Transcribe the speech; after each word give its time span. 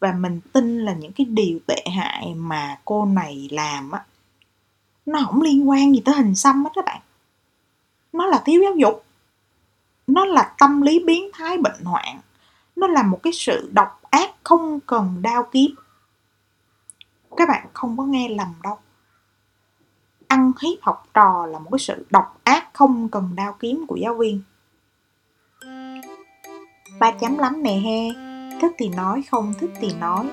và 0.00 0.12
mình 0.12 0.40
tin 0.52 0.78
là 0.78 0.92
những 0.92 1.12
cái 1.12 1.24
điều 1.24 1.58
tệ 1.66 1.84
hại 1.96 2.34
mà 2.34 2.78
cô 2.84 3.04
này 3.04 3.48
làm 3.52 3.90
á, 3.90 4.04
nó 5.06 5.20
không 5.26 5.42
liên 5.42 5.68
quan 5.68 5.94
gì 5.94 6.02
tới 6.04 6.14
hình 6.14 6.34
xăm 6.34 6.64
hết 6.64 6.70
các 6.74 6.84
bạn. 6.84 7.00
Nó 8.12 8.26
là 8.26 8.42
thiếu 8.44 8.62
giáo 8.62 8.74
dục. 8.74 9.04
Nó 10.06 10.24
là 10.24 10.54
tâm 10.58 10.82
lý 10.82 10.98
biến 11.06 11.30
thái 11.32 11.58
bệnh 11.58 11.84
hoạn. 11.84 12.20
Nó 12.76 12.86
là 12.86 13.02
một 13.02 13.20
cái 13.22 13.32
sự 13.32 13.70
độc 13.72 14.02
ác 14.10 14.30
không 14.44 14.80
cần 14.80 15.22
đao 15.22 15.48
kiếm. 15.52 15.74
Các 17.36 17.48
bạn 17.48 17.66
không 17.72 17.96
có 17.96 18.04
nghe 18.04 18.28
lầm 18.28 18.54
đâu. 18.62 18.78
Ăn 20.28 20.52
hiếp 20.62 20.82
học 20.82 21.08
trò 21.14 21.46
là 21.46 21.58
một 21.58 21.68
cái 21.72 21.78
sự 21.78 22.06
độc 22.10 22.40
ác 22.44 22.74
không 22.74 23.08
cần 23.08 23.30
đao 23.36 23.56
kiếm 23.60 23.84
của 23.88 23.96
giáo 23.96 24.14
viên. 24.14 24.42
Ba 27.00 27.10
chấm 27.20 27.38
lắm 27.38 27.62
nè 27.62 27.72
he 27.72 28.25
thích 28.60 28.72
thì 28.78 28.88
nói 28.88 29.22
không 29.30 29.52
thích 29.60 29.70
thì 29.80 29.88
nói. 30.00 30.26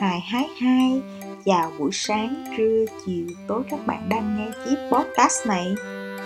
Hài 0.00 0.20
hái 0.20 0.48
hai 0.60 1.02
chào 1.44 1.72
buổi 1.78 1.90
sáng 1.92 2.44
trưa 2.56 2.84
chiều 3.06 3.26
tối 3.48 3.62
các 3.70 3.86
bạn 3.86 4.08
đang 4.08 4.36
nghe 4.36 4.50
chiếc 4.64 4.76
podcast 4.92 5.46
này. 5.46 5.74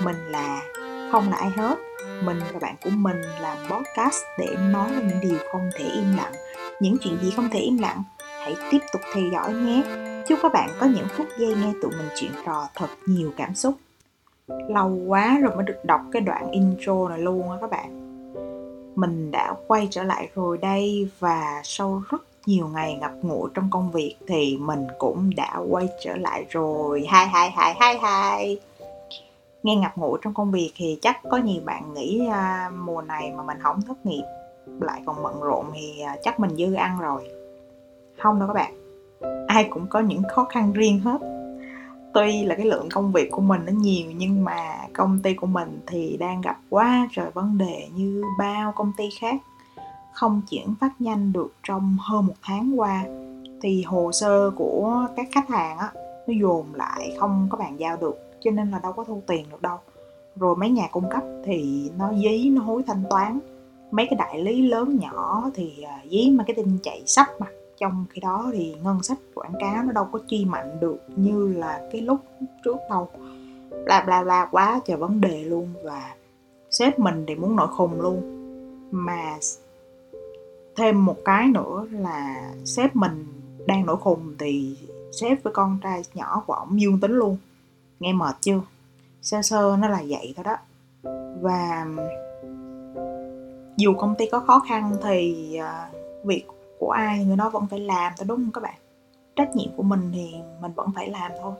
Mình 0.05 0.17
là, 0.17 0.63
không 1.13 1.31
là 1.31 1.37
ai 1.37 1.51
hết. 1.51 1.79
Mình 2.25 2.41
và 2.53 2.59
bạn 2.59 2.75
của 2.85 2.91
mình 2.91 3.23
làm 3.41 3.57
podcast 3.71 4.23
để 4.39 4.57
nói 4.71 4.91
về 4.91 5.03
những 5.09 5.21
điều 5.21 5.39
không 5.53 5.71
thể 5.79 5.85
im 5.85 6.17
lặng. 6.17 6.33
Những 6.81 6.97
chuyện 7.01 7.19
gì 7.23 7.33
không 7.37 7.49
thể 7.51 7.59
im 7.59 7.79
lặng, 7.79 8.03
hãy 8.19 8.55
tiếp 8.71 8.79
tục 8.93 9.03
theo 9.15 9.25
dõi 9.33 9.55
nhé. 9.55 9.83
Chúc 10.29 10.39
các 10.43 10.53
bạn 10.53 10.71
có 10.81 10.87
những 10.87 11.07
phút 11.17 11.27
giây 11.39 11.55
nghe 11.55 11.73
tụi 11.83 11.91
mình 11.91 12.09
chuyện 12.17 12.31
trò 12.47 12.69
thật 12.75 12.89
nhiều 13.07 13.33
cảm 13.37 13.55
xúc. 13.55 13.75
Lâu 14.69 14.89
quá 15.07 15.39
rồi 15.43 15.57
mới 15.57 15.65
được 15.65 15.85
đọc 15.85 16.01
cái 16.13 16.23
đoạn 16.23 16.51
intro 16.51 17.09
này 17.09 17.19
luôn 17.19 17.51
á 17.51 17.57
các 17.61 17.71
bạn 17.71 18.08
mình 18.99 19.31
đã 19.31 19.55
quay 19.67 19.89
trở 19.91 20.03
lại 20.03 20.29
rồi 20.35 20.59
đây 20.59 21.09
và 21.19 21.61
sau 21.65 22.03
rất 22.11 22.23
nhiều 22.47 22.69
ngày 22.69 22.99
ngập 23.01 23.13
ngụa 23.23 23.49
trong 23.49 23.69
công 23.71 23.91
việc 23.91 24.17
thì 24.27 24.59
mình 24.61 24.87
cũng 24.99 25.31
đã 25.37 25.61
quay 25.71 25.89
trở 26.05 26.17
lại 26.17 26.47
rồi. 26.51 27.07
Hai 27.09 27.27
hai 27.27 27.51
hai 27.51 27.75
hai 27.81 27.99
hai 27.99 28.61
nghe 29.63 29.77
ngập 29.77 29.99
ngụa 29.99 30.17
trong 30.17 30.35
công 30.35 30.51
việc 30.51 30.73
thì 30.77 30.99
chắc 31.03 31.21
có 31.31 31.37
nhiều 31.37 31.63
bạn 31.65 31.95
nghĩ 31.95 32.27
à, 32.31 32.71
mùa 32.85 33.03
này 33.03 33.33
mà 33.37 33.43
mình 33.43 33.59
không 33.63 33.83
thất 33.83 34.07
nghiệp 34.07 34.25
lại 34.81 35.03
còn 35.07 35.23
bận 35.23 35.41
rộn 35.41 35.67
thì 35.75 36.01
à, 36.01 36.17
chắc 36.23 36.41
mình 36.41 36.57
dư 36.57 36.75
ăn 36.75 36.99
rồi. 37.01 37.29
Không 38.19 38.39
đâu 38.39 38.49
các 38.49 38.55
bạn. 38.55 38.75
Ai 39.47 39.69
cũng 39.71 39.87
có 39.87 40.01
những 40.01 40.23
khó 40.35 40.45
khăn 40.45 40.73
riêng 40.73 41.01
hết 41.01 41.38
tuy 42.19 42.45
là 42.45 42.55
cái 42.55 42.67
lượng 42.67 42.89
công 42.93 43.13
việc 43.13 43.31
của 43.31 43.41
mình 43.41 43.61
nó 43.67 43.73
nhiều, 43.73 44.11
nhưng 44.17 44.45
mà 44.45 44.79
công 44.93 45.21
ty 45.23 45.35
của 45.35 45.47
mình 45.47 45.81
thì 45.87 46.17
đang 46.17 46.41
gặp 46.41 46.61
quá 46.71 47.09
trời 47.13 47.31
vấn 47.35 47.59
đề 47.59 47.89
như 47.95 48.23
bao 48.39 48.73
công 48.77 48.93
ty 48.97 49.05
khác. 49.21 49.43
Không 50.13 50.43
chuyển 50.51 50.75
phát 50.81 51.01
nhanh 51.01 51.33
được 51.33 51.55
trong 51.63 51.97
hơn 52.01 52.27
một 52.27 52.35
tháng 52.43 52.81
qua. 52.81 53.05
Thì 53.63 53.83
hồ 53.83 54.13
sơ 54.13 54.51
của 54.51 55.07
các 55.17 55.29
khách 55.33 55.49
hàng 55.49 55.79
á, 55.79 55.91
nó 56.27 56.35
dồn 56.41 56.67
lại 56.75 57.17
không 57.19 57.47
có 57.51 57.59
bàn 57.59 57.81
giao 57.81 57.97
được, 57.97 58.17
cho 58.41 58.51
nên 58.51 58.71
là 58.71 58.79
đâu 58.79 58.93
có 58.93 59.05
thu 59.05 59.23
tiền 59.27 59.47
được 59.51 59.63
đâu. 59.63 59.79
Rồi 60.37 60.57
mấy 60.57 60.71
nhà 60.71 60.89
cung 60.91 61.11
cấp 61.11 61.23
thì 61.45 61.91
nó 61.99 62.13
dí, 62.15 62.51
nó 62.51 62.63
hối 62.63 62.83
thanh 62.87 63.05
toán. 63.11 63.39
Mấy 63.91 64.07
cái 64.11 64.17
đại 64.19 64.43
lý 64.43 64.63
lớn 64.63 64.99
nhỏ 65.01 65.51
thì 65.55 65.83
à, 65.83 66.01
dí 66.11 66.31
marketing 66.31 66.79
chạy 66.83 67.03
sắp 67.07 67.27
mặt 67.39 67.51
trong 67.81 68.05
khi 68.11 68.21
đó 68.21 68.51
thì 68.53 68.77
ngân 68.83 69.03
sách 69.03 69.19
quảng 69.35 69.53
cáo 69.61 69.85
nó 69.85 69.93
đâu 69.93 70.09
có 70.13 70.19
chi 70.29 70.45
mạnh 70.45 70.81
được 70.81 70.99
như 71.17 71.53
là 71.53 71.89
cái 71.93 72.01
lúc 72.01 72.21
trước 72.65 72.77
đâu. 72.91 73.09
Bla 73.85 74.03
bla 74.07 74.23
bla, 74.25 74.49
quá 74.51 74.81
trời 74.85 74.97
vấn 74.97 75.21
đề 75.21 75.45
luôn 75.45 75.69
và 75.85 76.15
sếp 76.71 76.99
mình 76.99 77.25
thì 77.29 77.35
muốn 77.35 77.57
nổi 77.57 77.69
khùng 77.69 78.01
luôn. 78.01 78.23
Mà 78.91 79.37
thêm 80.77 81.05
một 81.05 81.17
cái 81.25 81.47
nữa 81.47 81.87
là 81.91 82.51
sếp 82.65 82.97
mình 82.97 83.27
đang 83.67 83.87
nổi 83.87 83.97
khùng 83.97 84.35
thì 84.39 84.77
sếp 85.13 85.43
với 85.43 85.53
con 85.53 85.79
trai 85.83 86.03
nhỏ 86.15 86.43
của 86.47 86.53
ổng 86.53 86.81
dương 86.81 87.01
tính 87.01 87.13
luôn. 87.13 87.37
Nghe 88.01 88.13
mệt 88.13 88.37
chưa? 88.41 88.61
Sơ 89.23 89.43
sơ 89.43 89.77
nó 89.81 89.89
là 89.89 90.03
vậy 90.09 90.35
thôi 90.37 90.45
đó. 90.45 90.57
Và 91.41 91.87
dù 93.77 93.95
công 93.95 94.15
ty 94.19 94.27
có 94.33 94.41
khó 94.41 94.63
khăn 94.69 94.97
thì 95.03 95.55
à, 95.57 95.91
việc 96.25 96.45
của 96.79 96.91
ai 96.91 97.25
người 97.25 97.37
đó 97.37 97.51
vẫn 97.51 97.67
phải 97.71 97.81
làm 97.81 98.13
thôi 98.19 98.27
đúng 98.29 98.37
không 98.37 98.53
các 98.53 98.61
bạn? 98.61 98.75
Trách 99.37 99.57
nhiệm 99.57 99.69
của 99.77 99.83
mình 99.83 100.11
thì 100.15 100.35
mình 100.61 100.73
vẫn 100.77 100.89
phải 100.95 101.11
làm 101.11 101.33
thôi. 101.43 101.53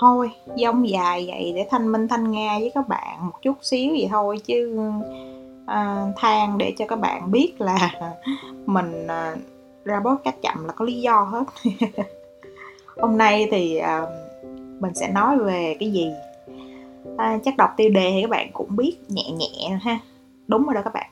Thôi 0.00 0.30
dông 0.56 0.88
dài 0.88 1.24
vậy 1.26 1.52
để 1.56 1.66
thanh 1.70 1.92
minh 1.92 2.08
thanh 2.08 2.30
nga 2.30 2.58
với 2.58 2.72
các 2.74 2.88
bạn 2.88 3.26
một 3.26 3.42
chút 3.42 3.54
xíu 3.62 3.90
vậy 3.90 4.08
thôi 4.10 4.38
chứ 4.44 4.80
à, 5.66 6.12
than 6.16 6.58
để 6.58 6.74
cho 6.78 6.86
các 6.86 6.96
bạn 6.96 7.30
biết 7.30 7.60
là 7.60 7.90
mình 8.66 9.06
à, 9.06 9.36
ra 9.84 10.00
bớt 10.00 10.24
cách 10.24 10.36
chậm 10.42 10.64
là 10.64 10.72
có 10.72 10.84
lý 10.84 11.00
do 11.00 11.20
hết. 11.20 11.44
Hôm 13.00 13.18
nay 13.18 13.48
thì 13.50 13.76
à, 13.76 14.02
mình 14.80 14.94
sẽ 14.94 15.08
nói 15.08 15.38
về 15.38 15.76
cái 15.80 15.90
gì? 15.90 16.10
À, 17.16 17.38
chắc 17.44 17.56
đọc 17.56 17.70
tiêu 17.76 17.90
đề 17.90 18.10
thì 18.14 18.22
các 18.22 18.30
bạn 18.30 18.50
cũng 18.52 18.76
biết 18.76 18.96
nhẹ 19.08 19.30
nhẹ 19.30 19.78
ha. 19.82 19.98
Đúng 20.46 20.66
rồi 20.66 20.74
đó 20.74 20.80
các 20.84 20.92
bạn. 20.92 21.10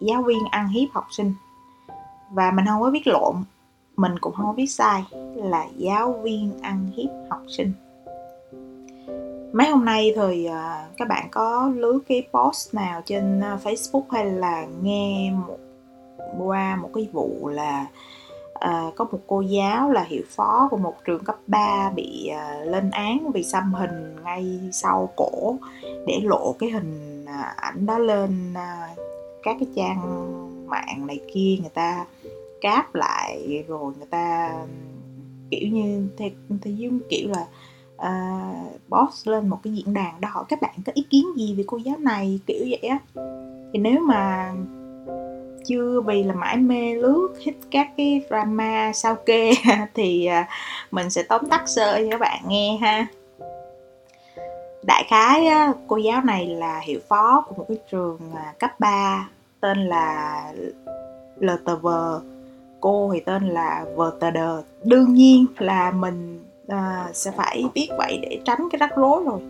Giáo 0.00 0.22
viên 0.22 0.38
ăn 0.50 0.68
hiếp 0.68 0.88
học 0.92 1.06
sinh 1.10 1.34
và 2.34 2.50
mình 2.50 2.64
không 2.68 2.82
có 2.82 2.90
biết 2.90 3.06
lộn 3.06 3.34
mình 3.96 4.18
cũng 4.20 4.34
không 4.34 4.46
có 4.46 4.52
biết 4.52 4.66
sai 4.66 5.04
là 5.34 5.66
giáo 5.76 6.12
viên 6.12 6.60
ăn 6.62 6.90
hiếp 6.96 7.10
học 7.30 7.42
sinh. 7.48 7.72
Mấy 9.52 9.70
hôm 9.70 9.84
nay 9.84 10.12
thì 10.16 10.48
uh, 10.48 10.96
các 10.96 11.08
bạn 11.08 11.28
có 11.30 11.70
lướt 11.74 12.00
cái 12.08 12.28
post 12.32 12.74
nào 12.74 13.02
trên 13.04 13.40
ờ, 13.40 13.58
Facebook 13.64 14.02
hay 14.10 14.24
là 14.24 14.66
nghe 14.82 15.30
một 15.30 15.58
qua 16.38 16.76
một 16.76 16.90
cái 16.94 17.08
vụ 17.12 17.48
là 17.48 17.86
uh, 18.52 18.94
có 18.96 19.04
một 19.12 19.18
cô 19.26 19.40
giáo 19.40 19.90
là 19.90 20.02
hiệu 20.02 20.22
phó 20.28 20.68
của 20.70 20.76
một 20.76 20.94
trường 21.04 21.24
cấp 21.24 21.36
3 21.46 21.90
bị 21.94 22.30
uh, 22.30 22.68
lên 22.68 22.90
án 22.90 23.30
vì 23.34 23.42
xăm 23.42 23.74
hình 23.74 24.16
ngay 24.24 24.60
sau 24.72 25.08
cổ 25.16 25.56
để 26.06 26.20
lộ 26.22 26.54
cái 26.58 26.70
hình 26.70 27.24
uh, 27.24 27.56
ảnh 27.56 27.86
đó 27.86 27.98
lên 27.98 28.52
uh, 28.52 28.98
các 29.42 29.56
cái 29.60 29.68
trang 29.76 30.30
mạng 30.66 31.06
này 31.06 31.20
kia 31.34 31.56
người 31.60 31.70
ta 31.74 32.06
cáp 32.64 32.94
lại 32.94 33.64
rồi 33.68 33.92
người 33.98 34.06
ta 34.10 34.52
kiểu 35.50 35.68
như 35.68 36.08
theo 36.16 36.28
theo 36.62 36.74
giống 36.74 37.00
kiểu 37.10 37.28
là 37.30 37.46
uh, 37.94 38.80
boss 38.88 39.28
lên 39.28 39.48
một 39.48 39.58
cái 39.62 39.72
diễn 39.72 39.94
đàn 39.94 40.20
đó 40.20 40.28
hỏi 40.32 40.44
các 40.48 40.60
bạn 40.62 40.74
có 40.86 40.92
ý 40.94 41.06
kiến 41.10 41.24
gì 41.36 41.54
về 41.54 41.64
cô 41.66 41.76
giáo 41.76 41.96
này 41.98 42.40
kiểu 42.46 42.66
vậy 42.70 42.88
á. 42.90 42.98
Thì 43.72 43.78
nếu 43.78 44.00
mà 44.00 44.52
chưa 45.66 46.00
vì 46.00 46.22
là 46.22 46.34
mãi 46.34 46.56
mê 46.56 46.94
lướt 46.94 47.28
hit 47.40 47.54
các 47.70 47.88
cái 47.96 48.22
drama 48.28 48.92
sao 48.94 49.14
kê 49.14 49.52
thì 49.94 50.28
uh, 50.40 50.46
mình 50.90 51.10
sẽ 51.10 51.22
tóm 51.22 51.48
tắt 51.50 51.62
sơ 51.66 51.98
cho 51.98 52.10
các 52.10 52.20
bạn 52.20 52.42
nghe 52.48 52.78
ha. 52.80 53.06
Đại 54.86 55.04
khái 55.08 55.46
cô 55.86 55.96
giáo 55.96 56.22
này 56.24 56.46
là 56.46 56.80
hiệu 56.80 57.00
phó 57.08 57.44
của 57.48 57.54
một 57.54 57.64
cái 57.68 57.78
trường 57.90 58.18
à, 58.34 58.54
cấp 58.58 58.80
3 58.80 59.28
tên 59.60 59.78
là 59.78 60.52
LTV 61.40 61.86
cô 62.84 63.10
thì 63.14 63.20
tên 63.20 63.48
là 63.48 63.84
VTD 63.96 64.38
đương 64.84 65.14
nhiên 65.14 65.46
là 65.58 65.90
mình 65.90 66.44
à, 66.68 67.10
sẽ 67.12 67.30
phải 67.30 67.64
biết 67.74 67.88
vậy 67.98 68.18
để 68.22 68.40
tránh 68.44 68.68
cái 68.72 68.78
rắc 68.78 68.96
rối 68.96 69.24
rồi. 69.24 69.40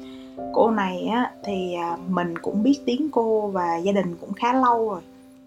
Cô 0.53 0.71
này 0.71 1.07
á 1.07 1.33
thì 1.45 1.75
à, 1.75 1.97
mình 2.09 2.39
cũng 2.39 2.63
biết 2.63 2.81
tiếng 2.87 3.09
cô 3.13 3.49
và 3.49 3.77
gia 3.77 3.93
đình 3.93 4.17
cũng 4.21 4.33
khá 4.33 4.53
lâu 4.53 4.91
rồi. 4.91 5.01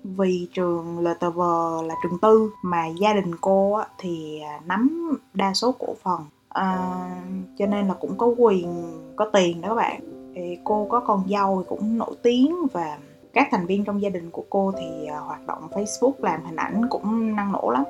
Vì 0.03 0.47
trường 0.53 0.99
LTV 0.99 1.39
là 1.85 1.95
trường 2.03 2.19
tư 2.21 2.51
mà 2.61 2.87
gia 2.87 3.13
đình 3.13 3.35
cô 3.41 3.73
á, 3.73 3.87
thì 3.97 4.41
à, 4.41 4.59
nắm 4.65 5.11
đa 5.33 5.53
số 5.53 5.71
cổ 5.79 5.95
phần. 6.03 6.19
À, 6.49 6.77
cho 7.57 7.65
nên 7.65 7.87
là 7.87 7.93
cũng 7.93 8.17
có 8.17 8.33
quyền 8.37 8.83
có 9.15 9.29
tiền 9.33 9.61
đó 9.61 9.69
các 9.69 9.75
bạn. 9.75 10.01
Thì 10.35 10.57
cô 10.63 10.87
có 10.89 10.99
con 10.99 11.23
dâu 11.29 11.61
thì 11.61 11.65
cũng 11.69 11.97
nổi 11.97 12.15
tiếng 12.23 12.55
và 12.73 12.97
các 13.33 13.47
thành 13.51 13.65
viên 13.65 13.83
trong 13.83 14.01
gia 14.01 14.09
đình 14.09 14.31
của 14.31 14.43
cô 14.49 14.73
thì 14.79 15.05
à, 15.05 15.17
hoạt 15.17 15.47
động 15.47 15.67
Facebook 15.71 16.13
làm 16.17 16.45
hình 16.45 16.55
ảnh 16.55 16.81
cũng 16.89 17.35
năng 17.35 17.51
nổ 17.51 17.69
lắm. 17.69 17.83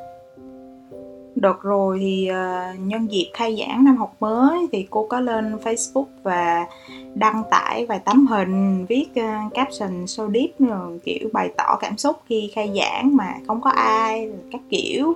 Đợt 1.36 1.62
rồi 1.62 1.98
thì 2.00 2.28
à, 2.28 2.74
nhân 2.80 3.12
dịp 3.12 3.32
khai 3.34 3.58
giảng 3.60 3.86
năm 3.86 3.98
học 3.98 4.16
mới 4.20 4.68
thì 4.72 4.88
cô 4.90 5.08
có 5.10 5.20
lên 5.20 5.58
Facebook 5.64 6.06
và 6.24 6.68
đăng 7.16 7.44
tải 7.52 7.86
vài 7.86 8.00
tấm 8.00 8.28
hình, 8.28 8.86
viết 8.86 9.06
à, 9.16 9.50
caption 9.54 10.08
so 10.08 10.28
deep, 10.28 10.50
rồi 10.60 11.00
kiểu 11.04 11.30
bày 11.34 11.52
tỏ 11.58 11.78
cảm 11.80 11.98
xúc 11.98 12.16
khi 12.26 12.52
khai 12.56 12.74
giảng 12.80 13.16
mà 13.16 13.34
không 13.48 13.62
có 13.62 13.70
ai 13.70 14.32
các 14.52 14.62
kiểu. 14.70 15.14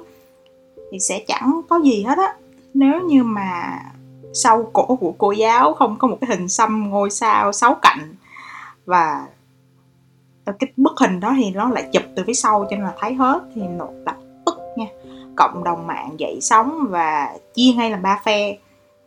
Thì 0.91 0.99
sẽ 0.99 1.23
chẳng 1.27 1.61
có 1.69 1.79
gì 1.79 2.03
hết 2.03 2.17
á. 2.17 2.35
Nếu 2.73 3.01
như 3.01 3.23
mà 3.23 3.79
sau 4.33 4.69
cổ 4.73 4.95
của 4.95 5.13
cô 5.17 5.31
giáo 5.31 5.73
không 5.73 5.95
có 5.99 6.07
một 6.07 6.17
cái 6.21 6.37
hình 6.37 6.49
xăm 6.49 6.89
ngôi 6.89 7.09
sao 7.09 7.51
sáu 7.51 7.75
cạnh 7.81 8.15
và 8.85 9.27
Ờ, 10.51 10.55
cái 10.59 10.71
bức 10.77 10.99
hình 10.99 11.19
đó 11.19 11.33
thì 11.37 11.51
nó 11.51 11.69
lại 11.69 11.89
chụp 11.93 12.03
từ 12.15 12.23
phía 12.27 12.33
sau 12.33 12.65
cho 12.69 12.75
nên 12.75 12.85
là 12.85 12.93
thấy 12.99 13.13
hết 13.13 13.43
thì 13.55 13.61
lập 14.05 14.15
tức 14.45 14.57
nha. 14.77 14.85
Cộng 15.35 15.63
đồng 15.63 15.87
mạng 15.87 16.09
dậy 16.17 16.39
sóng 16.41 16.85
và 16.89 17.37
chia 17.53 17.73
ngay 17.77 17.91
làm 17.91 18.01
ba 18.01 18.21
phe. 18.25 18.57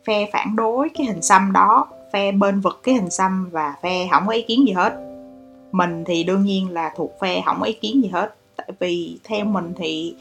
Phe 0.07 0.29
phản 0.33 0.55
đối 0.55 0.89
cái 0.89 1.07
hình 1.07 1.21
xăm 1.21 1.51
đó 1.53 1.87
phe 2.13 2.31
bên 2.31 2.59
vực 2.59 2.79
cái 2.83 2.95
hình 2.95 3.09
xăm 3.09 3.49
và 3.51 3.75
phe 3.81 4.07
không 4.11 4.23
có 4.27 4.33
ý 4.33 4.41
kiến 4.41 4.67
gì 4.67 4.73
hết. 4.73 4.93
Mình 5.71 6.03
thì 6.07 6.23
đương 6.23 6.43
nhiên 6.43 6.71
là 6.71 6.91
thuộc 6.95 7.11
phe 7.21 7.41
không 7.45 7.57
có 7.59 7.65
ý 7.65 7.73
kiến 7.73 8.03
gì 8.03 8.09
hết. 8.09 8.35
Tại 8.55 8.71
vì 8.79 9.19
theo 9.23 9.45
mình 9.45 9.73
thì 9.77 10.15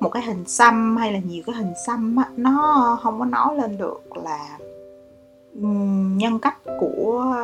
một 0.00 0.08
cái 0.08 0.22
hình 0.22 0.44
xăm 0.46 0.96
hay 0.96 1.12
là 1.12 1.18
nhiều 1.18 1.42
cái 1.46 1.56
hình 1.56 1.72
xăm 1.86 2.16
á, 2.16 2.24
nó 2.36 2.98
không 3.02 3.18
có 3.18 3.24
nói 3.24 3.56
lên 3.56 3.78
được 3.78 4.02
là 4.24 4.58
nhân 6.16 6.38
cách 6.38 6.56
của 6.80 7.34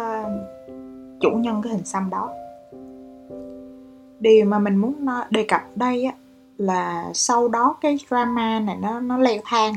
chủ 1.20 1.30
nhân 1.30 1.62
cái 1.62 1.72
hình 1.72 1.84
xăm 1.84 2.10
đó 2.10 2.30
điều 4.22 4.44
mà 4.44 4.58
mình 4.58 4.76
muốn 4.76 5.06
đề 5.30 5.44
cập 5.48 5.60
đây 5.74 6.04
á 6.04 6.12
là 6.58 7.10
sau 7.14 7.48
đó 7.48 7.76
cái 7.80 7.98
drama 8.08 8.60
này 8.60 8.76
nó 8.82 9.00
nó 9.00 9.18
leo 9.18 9.40
thang 9.44 9.74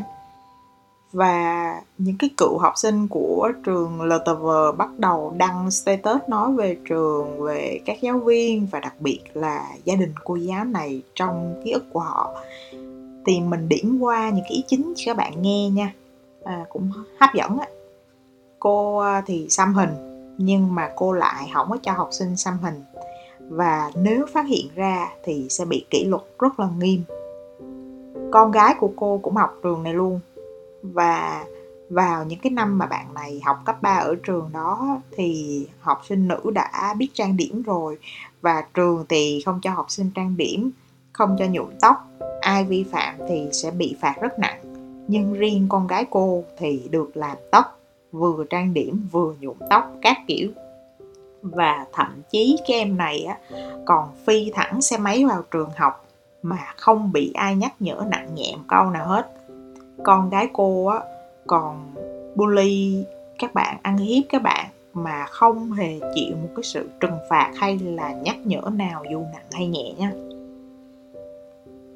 và 1.15 1.81
những 1.97 2.15
cái 2.19 2.29
cựu 2.37 2.57
học 2.57 2.73
sinh 2.75 3.07
của 3.07 3.51
trường 3.65 4.01
LTV 4.01 4.45
bắt 4.77 4.89
đầu 4.97 5.33
đăng 5.37 5.71
status 5.71 6.21
nói 6.27 6.53
về 6.53 6.77
trường, 6.89 7.41
về 7.41 7.79
các 7.85 8.01
giáo 8.01 8.19
viên 8.19 8.67
và 8.71 8.79
đặc 8.79 8.93
biệt 8.99 9.19
là 9.33 9.67
gia 9.83 9.95
đình 9.95 10.13
cô 10.23 10.35
giáo 10.35 10.65
này 10.65 11.01
trong 11.15 11.61
ký 11.65 11.71
ức 11.71 11.85
của 11.93 11.99
họ. 11.99 12.35
Thì 13.25 13.39
mình 13.39 13.69
điểm 13.69 13.99
qua 13.99 14.29
những 14.29 14.43
cái 14.43 14.51
ý 14.51 14.63
chính 14.67 14.93
cho 14.95 15.03
các 15.05 15.17
bạn 15.17 15.41
nghe 15.41 15.69
nha. 15.69 15.93
À, 16.43 16.65
cũng 16.69 16.91
hấp 17.19 17.29
dẫn 17.33 17.57
á. 17.57 17.67
Cô 18.59 18.97
à, 18.97 19.23
thì 19.25 19.47
xăm 19.49 19.73
hình 19.73 19.89
nhưng 20.37 20.75
mà 20.75 20.91
cô 20.95 21.11
lại 21.11 21.51
không 21.53 21.69
có 21.69 21.77
cho 21.83 21.91
học 21.91 22.09
sinh 22.11 22.35
xăm 22.35 22.57
hình 22.61 22.83
và 23.49 23.91
nếu 23.95 24.25
phát 24.33 24.45
hiện 24.47 24.67
ra 24.75 25.09
thì 25.23 25.47
sẽ 25.49 25.65
bị 25.65 25.85
kỷ 25.89 26.05
luật 26.05 26.21
rất 26.39 26.59
là 26.59 26.69
nghiêm. 26.79 27.03
Con 28.31 28.51
gái 28.51 28.75
của 28.79 28.91
cô 28.95 29.19
cũng 29.23 29.35
học 29.35 29.59
trường 29.63 29.83
này 29.83 29.93
luôn. 29.93 30.19
Và 30.81 31.45
vào 31.89 32.25
những 32.25 32.39
cái 32.39 32.51
năm 32.51 32.77
mà 32.77 32.85
bạn 32.85 33.13
này 33.13 33.41
học 33.45 33.57
cấp 33.65 33.81
3 33.81 33.95
ở 33.95 34.15
trường 34.23 34.49
đó 34.53 35.01
thì 35.11 35.67
học 35.79 36.01
sinh 36.09 36.27
nữ 36.27 36.51
đã 36.53 36.93
biết 36.97 37.07
trang 37.13 37.37
điểm 37.37 37.61
rồi. 37.61 37.97
Và 38.41 38.65
trường 38.73 39.05
thì 39.09 39.41
không 39.45 39.59
cho 39.61 39.71
học 39.71 39.85
sinh 39.91 40.09
trang 40.15 40.37
điểm, 40.37 40.71
không 41.13 41.35
cho 41.39 41.45
nhuộm 41.45 41.69
tóc. 41.81 41.95
Ai 42.41 42.63
vi 42.63 42.83
phạm 42.91 43.15
thì 43.29 43.49
sẽ 43.51 43.71
bị 43.71 43.95
phạt 44.01 44.15
rất 44.21 44.39
nặng. 44.39 44.61
Nhưng 45.07 45.33
riêng 45.33 45.65
con 45.69 45.87
gái 45.87 46.05
cô 46.09 46.43
thì 46.57 46.81
được 46.89 47.17
làm 47.17 47.37
tóc, 47.51 47.79
vừa 48.11 48.43
trang 48.49 48.73
điểm, 48.73 49.07
vừa 49.11 49.33
nhuộm 49.39 49.57
tóc 49.69 49.91
các 50.01 50.17
kiểu 50.27 50.49
và 51.53 51.85
thậm 51.93 52.21
chí 52.29 52.57
cái 52.67 52.77
em 52.77 52.97
này 52.97 53.23
á, 53.23 53.37
còn 53.85 54.09
phi 54.25 54.51
thẳng 54.53 54.81
xe 54.81 54.97
máy 54.97 55.25
vào 55.25 55.41
trường 55.51 55.69
học 55.75 56.05
mà 56.43 56.57
không 56.77 57.11
bị 57.11 57.31
ai 57.33 57.55
nhắc 57.55 57.73
nhở 57.79 58.01
nặng 58.11 58.35
nhẹ 58.35 58.55
một 58.55 58.63
câu 58.67 58.89
nào 58.89 59.07
hết. 59.07 59.31
Con 60.03 60.29
gái 60.29 60.49
cô 60.53 60.85
á, 60.85 60.99
còn 61.47 61.93
bully 62.35 63.05
các 63.39 63.53
bạn, 63.53 63.77
ăn 63.81 63.97
hiếp 63.97 64.23
các 64.29 64.41
bạn 64.41 64.65
mà 64.93 65.25
không 65.25 65.71
hề 65.71 65.99
chịu 66.15 66.35
một 66.41 66.49
cái 66.55 66.63
sự 66.63 66.89
trừng 66.99 67.17
phạt 67.29 67.51
hay 67.55 67.79
là 67.79 68.11
nhắc 68.11 68.35
nhở 68.43 68.61
nào 68.73 69.03
dù 69.11 69.19
nặng 69.33 69.45
hay 69.51 69.67
nhẹ 69.67 69.93
nha. 69.97 70.11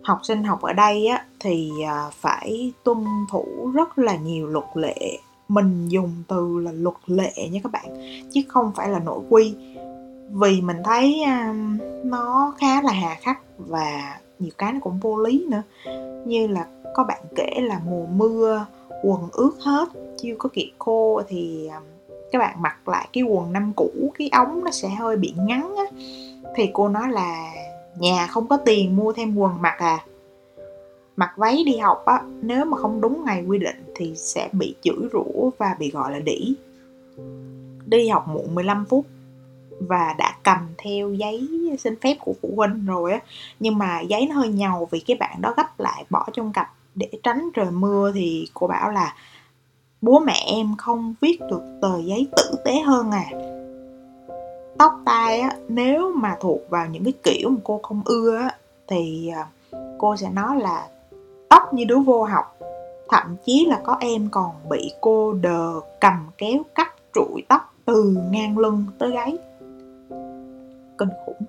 Học 0.04 0.20
sinh 0.24 0.44
học 0.44 0.62
ở 0.62 0.74
đây 0.74 1.08
á, 1.08 1.26
thì 1.40 1.72
à, 1.88 2.10
phải 2.14 2.74
tuân 2.84 3.06
thủ 3.32 3.72
rất 3.74 4.00
là 4.00 4.16
nhiều 4.16 4.48
luật 4.48 4.66
lệ 4.76 5.18
mình 5.50 5.90
dùng 5.90 6.12
từ 6.28 6.60
là 6.60 6.72
luật 6.72 6.96
lệ 7.06 7.34
nha 7.52 7.60
các 7.64 7.72
bạn 7.72 7.86
chứ 8.32 8.42
không 8.48 8.72
phải 8.76 8.90
là 8.90 9.00
nội 9.00 9.20
quy. 9.30 9.56
Vì 10.32 10.62
mình 10.62 10.78
thấy 10.84 11.22
um, 11.24 11.78
nó 12.04 12.54
khá 12.60 12.82
là 12.82 12.92
hà 12.92 13.16
khắc 13.22 13.40
và 13.58 14.20
nhiều 14.40 14.52
cái 14.58 14.74
nó 14.74 14.80
cũng 14.82 15.00
vô 15.00 15.18
lý 15.18 15.46
nữa. 15.50 15.62
Như 16.26 16.48
là 16.48 16.66
có 16.94 17.04
bạn 17.04 17.22
kể 17.36 17.50
là 17.62 17.82
mùa 17.86 18.06
mưa 18.06 18.66
quần 19.04 19.30
ướt 19.32 19.52
hết 19.60 19.90
chưa 20.22 20.36
có 20.38 20.50
kịp 20.54 20.72
khô 20.80 21.22
thì 21.28 21.68
um, 21.68 21.84
các 22.32 22.40
bạn 22.40 22.62
mặc 22.62 22.90
lại 22.90 23.08
cái 23.14 23.24
quần 23.24 23.54
năm 23.54 23.74
cũ 23.76 23.90
cái 24.20 24.30
ống 24.32 24.64
nó 24.64 24.72
sẽ 24.72 24.90
hơi 24.90 25.18
bị 25.18 25.34
ngắn 25.38 25.76
á. 25.78 25.84
Thì 26.56 26.70
cô 26.74 26.90
nói 26.90 27.12
là 27.12 27.52
nhà 28.00 28.28
không 28.28 28.48
có 28.48 28.58
tiền 28.58 28.96
mua 28.96 29.14
thêm 29.14 29.36
quần 29.36 29.62
mặc 29.62 29.76
à 29.80 30.00
mặc 31.20 31.34
váy 31.38 31.64
đi 31.66 31.78
học 31.78 32.06
á, 32.06 32.22
nếu 32.42 32.66
mà 32.66 32.78
không 32.78 33.02
đúng 33.02 33.26
ngày 33.26 33.44
quy 33.48 33.58
định 33.58 33.84
thì 33.96 34.16
sẽ 34.16 34.50
bị 34.52 34.76
chửi 34.82 35.10
rủa 35.14 35.50
và 35.58 35.76
bị 35.80 35.92
gọi 35.92 36.12
là 36.12 36.20
đỉ. 36.20 36.54
Đi 37.86 38.08
học 38.08 38.28
muộn 38.28 38.56
15 38.56 38.86
phút 38.86 39.06
và 39.80 40.16
đã 40.18 40.36
cầm 40.44 40.58
theo 40.78 41.14
giấy 41.14 41.50
xin 41.80 41.96
phép 42.02 42.18
của 42.20 42.34
phụ 42.42 42.50
huynh 42.56 42.86
rồi 42.86 43.12
á, 43.12 43.20
nhưng 43.60 43.78
mà 43.78 44.00
giấy 44.02 44.28
nó 44.28 44.36
hơi 44.36 44.50
nhầu 44.50 44.88
vì 44.92 45.00
cái 45.00 45.18
bạn 45.18 45.42
đó 45.42 45.54
gấp 45.58 45.80
lại 45.80 46.06
bỏ 46.10 46.28
trong 46.34 46.54
cặp 46.54 46.74
để 46.96 47.10
tránh 47.24 47.50
trời 47.54 47.72
mưa 47.72 48.12
thì 48.16 48.48
cô 48.54 48.68
bảo 48.68 48.92
là, 48.92 49.16
bố 50.02 50.20
mẹ 50.20 50.44
em 50.48 50.76
không 50.78 51.16
viết 51.22 51.40
được 51.50 51.62
tờ 51.82 52.02
giấy 52.02 52.28
tử 52.38 52.56
tế 52.66 52.80
hơn 52.80 53.12
à. 53.12 53.26
Tóc 54.78 54.94
tai 55.06 55.40
á, 55.40 55.50
nếu 55.68 56.14
mà 56.16 56.38
thuộc 56.42 56.60
vào 56.70 56.88
những 56.88 57.04
cái 57.04 57.14
kiểu 57.24 57.50
mà 57.50 57.58
cô 57.64 57.80
không 57.84 58.02
ưa 58.06 58.38
á, 58.38 58.56
thì 58.88 59.32
à, 59.36 59.48
cô 59.98 60.18
sẽ 60.18 60.30
nói 60.30 60.60
là 60.60 60.88
tóc 61.50 61.74
như 61.74 61.84
đứa 61.86 62.00
vô 62.00 62.24
học. 62.24 62.58
Thậm 63.10 63.36
chí 63.46 63.66
là 63.66 63.80
có 63.84 63.98
em 64.00 64.30
còn 64.32 64.52
bị 64.70 64.94
cô 65.02 65.34
đờ 65.34 65.74
cầm 66.02 66.28
kéo 66.38 66.62
cắt 66.76 66.94
trụi 67.14 67.44
tóc 67.48 67.74
từ 67.86 68.18
ngang 68.32 68.58
lưng 68.58 68.86
tới 68.98 69.12
gáy. 69.12 69.38
Kinh 70.98 71.10
khủng. 71.26 71.44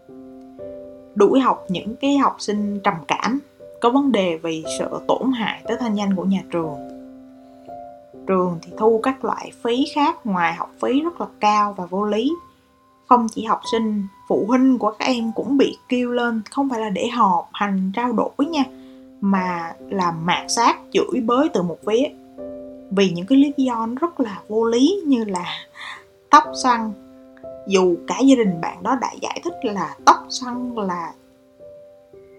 Đuổi 1.15 1.41
học 1.41 1.65
những 1.69 1.97
cái 1.97 2.19
học 2.19 2.37
sinh 2.39 2.81
trầm 2.85 2.95
cảm, 3.09 3.41
có 3.81 3.91
vấn 3.91 4.13
đề 4.13 4.39
vì 4.43 4.65
sợ 4.79 5.01
tổn 5.09 5.33
hại 5.35 5.63
tới 5.69 5.77
thanh 5.81 5.95
danh 5.95 6.17
của 6.17 6.25
nhà 6.25 6.43
trường. 6.51 6.77
Trường 8.27 8.59
thì 8.63 8.73
thu 8.79 9.01
các 9.03 9.25
loại 9.25 9.53
phí 9.63 9.87
khác 9.95 10.27
ngoài 10.27 10.55
học 10.55 10.71
phí 10.83 11.01
rất 11.01 11.21
là 11.21 11.27
cao 11.41 11.75
và 11.77 11.87
vô 11.87 12.05
lý. 12.05 12.33
Không 13.09 13.27
chỉ 13.35 13.45
học 13.45 13.61
sinh, 13.73 14.07
phụ 14.29 14.45
huynh 14.49 14.79
của 14.79 14.91
các 14.99 15.05
em 15.05 15.33
cũng 15.35 15.59
bị 15.59 15.77
kêu 15.89 16.11
lên 16.11 16.43
không 16.51 16.69
phải 16.69 16.81
là 16.81 16.91
để 16.91 17.09
họp, 17.09 17.49
hành, 17.53 17.93
trao 17.95 18.13
đổi 18.13 18.47
nha 18.47 18.65
mà 19.21 19.75
làm 19.91 20.27
mạt 20.27 20.51
sát 20.51 20.79
chửi 20.93 21.21
bới 21.25 21.49
từ 21.55 21.63
một 21.63 21.79
phía. 21.87 22.05
Vì 22.91 23.11
những 23.11 23.27
cái 23.27 23.39
lý 23.39 23.53
do 23.57 23.89
rất 24.01 24.21
là 24.21 24.43
vô 24.49 24.65
lý 24.65 25.03
như 25.07 25.25
là 25.25 25.45
tóc 26.31 26.45
xoăn 26.63 26.93
dù 27.67 27.97
cả 28.07 28.15
gia 28.25 28.35
đình 28.37 28.61
bạn 28.61 28.83
đó 28.83 28.99
đã 29.01 29.11
giải 29.21 29.41
thích 29.45 29.55
là 29.63 29.97
tóc 30.07 30.17
xoăn 30.29 30.75
là 30.77 31.15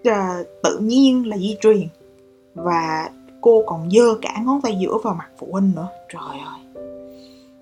uh, 0.08 0.46
tự 0.62 0.78
nhiên 0.78 1.28
là 1.28 1.38
di 1.38 1.56
truyền. 1.60 1.88
Và 2.54 3.10
cô 3.40 3.62
còn 3.66 3.90
dơ 3.90 4.14
cả 4.22 4.34
ngón 4.44 4.60
tay 4.60 4.76
giữa 4.80 4.98
vào 5.04 5.14
mặt 5.14 5.28
phụ 5.38 5.48
huynh 5.52 5.72
nữa. 5.76 5.88
Trời 6.12 6.38
ơi. 6.44 6.84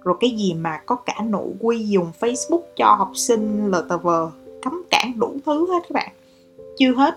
Rồi 0.05 0.17
cái 0.21 0.31
gì 0.31 0.55
mà 0.55 0.81
có 0.87 0.97
cả 0.97 1.15
nội 1.29 1.49
quy 1.61 1.87
dùng 1.89 2.13
facebook 2.21 2.63
cho 2.77 2.95
học 2.95 3.11
sinh 3.15 3.71
ltv 3.71 4.09
cấm 4.63 4.83
cản 4.91 5.19
đủ 5.19 5.37
thứ 5.47 5.73
hết 5.73 5.81
các 5.83 5.93
bạn. 5.93 6.13
Chưa 6.79 6.93
hết 6.93 7.15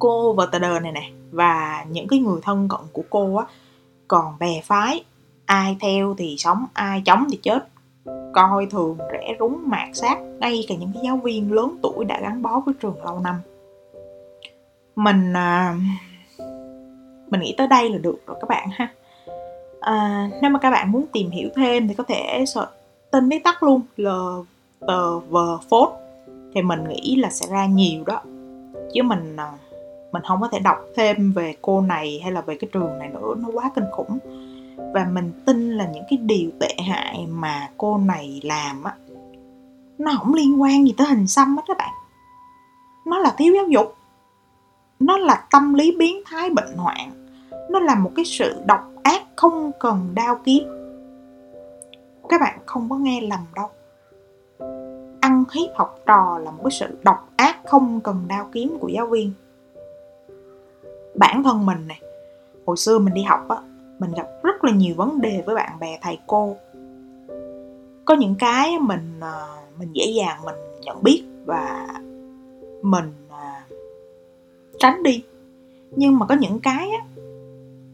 cô 0.00 0.32
vợ 0.32 0.48
tờ 0.52 0.58
này 0.58 0.92
nè 0.92 1.10
và 1.30 1.84
những 1.90 2.08
cái 2.08 2.18
người 2.18 2.40
thân 2.42 2.68
cận 2.68 2.80
của 2.92 3.02
cô 3.10 3.36
á 3.36 3.44
còn 4.08 4.38
bè 4.38 4.60
phái 4.64 5.04
ai 5.46 5.76
theo 5.80 6.14
thì 6.18 6.36
sống 6.38 6.64
ai 6.72 7.02
chống 7.04 7.26
thì 7.30 7.38
chết. 7.42 7.68
Coi 8.32 8.66
thường 8.66 8.98
rẻ 9.12 9.34
rúng 9.40 9.58
mạt 9.66 9.88
sát 9.92 10.18
ngay 10.20 10.64
cả 10.68 10.74
những 10.74 10.90
cái 10.94 11.02
giáo 11.04 11.16
viên 11.16 11.52
lớn 11.52 11.76
tuổi 11.82 12.04
đã 12.04 12.20
gắn 12.20 12.42
bó 12.42 12.60
với 12.60 12.74
trường 12.82 13.04
lâu 13.04 13.18
năm. 13.18 13.40
Mình 14.96 15.32
à, 15.36 15.76
mình 17.30 17.40
nghĩ 17.40 17.54
tới 17.58 17.66
đây 17.66 17.90
là 17.90 17.98
được 17.98 18.26
rồi 18.26 18.36
các 18.40 18.48
bạn 18.48 18.68
ha. 18.72 18.88
À, 19.80 20.30
nếu 20.42 20.50
mà 20.50 20.58
các 20.58 20.70
bạn 20.70 20.92
muốn 20.92 21.06
tìm 21.12 21.30
hiểu 21.30 21.48
thêm 21.56 21.88
thì 21.88 21.94
có 21.94 22.04
thể 22.08 22.44
search 22.46 22.70
tên 23.10 23.28
viết 23.28 23.44
tắt 23.44 23.62
luôn 23.62 23.80
l 23.96 24.06
tờ 24.86 25.18
vờ 25.18 25.58
phốt. 25.70 25.88
Thì 26.54 26.62
mình 26.62 26.88
nghĩ 26.88 27.16
là 27.16 27.30
sẽ 27.30 27.46
ra 27.50 27.66
nhiều 27.66 28.04
đó. 28.04 28.22
Chứ 28.94 29.02
mình 29.02 29.36
à, 29.36 29.52
mình 30.12 30.22
không 30.28 30.40
có 30.40 30.48
thể 30.48 30.58
đọc 30.58 30.78
thêm 30.96 31.32
về 31.32 31.54
cô 31.62 31.80
này 31.80 32.20
hay 32.22 32.32
là 32.32 32.40
về 32.40 32.56
cái 32.60 32.70
trường 32.72 32.98
này 32.98 33.08
nữa, 33.08 33.34
nó 33.38 33.48
quá 33.52 33.70
kinh 33.74 33.90
khủng. 33.92 34.18
Và 34.94 35.04
mình 35.12 35.32
tin 35.46 35.70
là 35.70 35.86
những 35.86 36.04
cái 36.10 36.16
điều 36.16 36.50
tệ 36.60 36.74
hại 36.88 37.26
mà 37.28 37.68
cô 37.76 37.98
này 37.98 38.40
làm 38.44 38.84
á, 38.84 38.94
nó 39.98 40.12
không 40.18 40.34
liên 40.34 40.62
quan 40.62 40.86
gì 40.86 40.94
tới 40.98 41.06
hình 41.06 41.26
xăm 41.26 41.56
hết 41.56 41.62
các 41.66 41.76
bạn. 41.76 41.94
Nó 43.06 43.18
là 43.18 43.34
thiếu 43.38 43.54
giáo 43.54 43.64
dục. 43.64 43.94
Nó 45.00 45.18
là 45.18 45.44
tâm 45.50 45.74
lý 45.74 45.96
biến 45.98 46.22
thái 46.26 46.50
bệnh 46.50 46.76
hoạn. 46.76 47.10
Nó 47.70 47.80
là 47.80 47.94
một 47.94 48.10
cái 48.16 48.24
sự 48.24 48.62
độc 48.66 48.92
ác 49.02 49.22
không 49.36 49.70
cần 49.78 50.10
đao 50.14 50.40
kiếm. 50.44 50.62
Các 52.28 52.40
bạn 52.40 52.58
không 52.66 52.88
có 52.90 52.96
nghe 52.96 53.20
lầm 53.20 53.40
đâu. 53.54 53.68
Ăn 55.20 55.44
hiếp 55.52 55.76
học 55.76 55.98
trò 56.06 56.38
là 56.38 56.50
một 56.50 56.60
cái 56.64 56.70
sự 56.70 56.98
độc 57.02 57.28
ác 57.36 57.56
không 57.66 58.00
cần 58.00 58.24
đao 58.28 58.48
kiếm 58.52 58.76
của 58.80 58.88
giáo 58.88 59.06
viên 59.06 59.32
bản 61.20 61.42
thân 61.42 61.66
mình 61.66 61.88
này 61.88 62.00
hồi 62.66 62.76
xưa 62.76 62.98
mình 62.98 63.14
đi 63.14 63.22
học 63.22 63.48
á, 63.48 63.56
mình 63.98 64.12
gặp 64.12 64.26
rất 64.42 64.64
là 64.64 64.72
nhiều 64.72 64.94
vấn 64.96 65.20
đề 65.20 65.42
với 65.46 65.54
bạn 65.54 65.78
bè, 65.80 65.98
thầy 66.02 66.18
cô. 66.26 66.56
Có 68.04 68.14
những 68.14 68.34
cái 68.38 68.78
mình 68.78 69.20
à, 69.20 69.46
mình 69.78 69.88
dễ 69.92 70.04
dàng 70.06 70.40
mình 70.44 70.54
nhận 70.82 71.02
biết 71.02 71.24
và 71.46 71.88
mình 72.82 73.12
à, 73.30 73.64
tránh 74.78 75.02
đi. 75.02 75.22
Nhưng 75.90 76.18
mà 76.18 76.26
có 76.26 76.34
những 76.34 76.60
cái 76.60 76.90
á, 76.90 77.22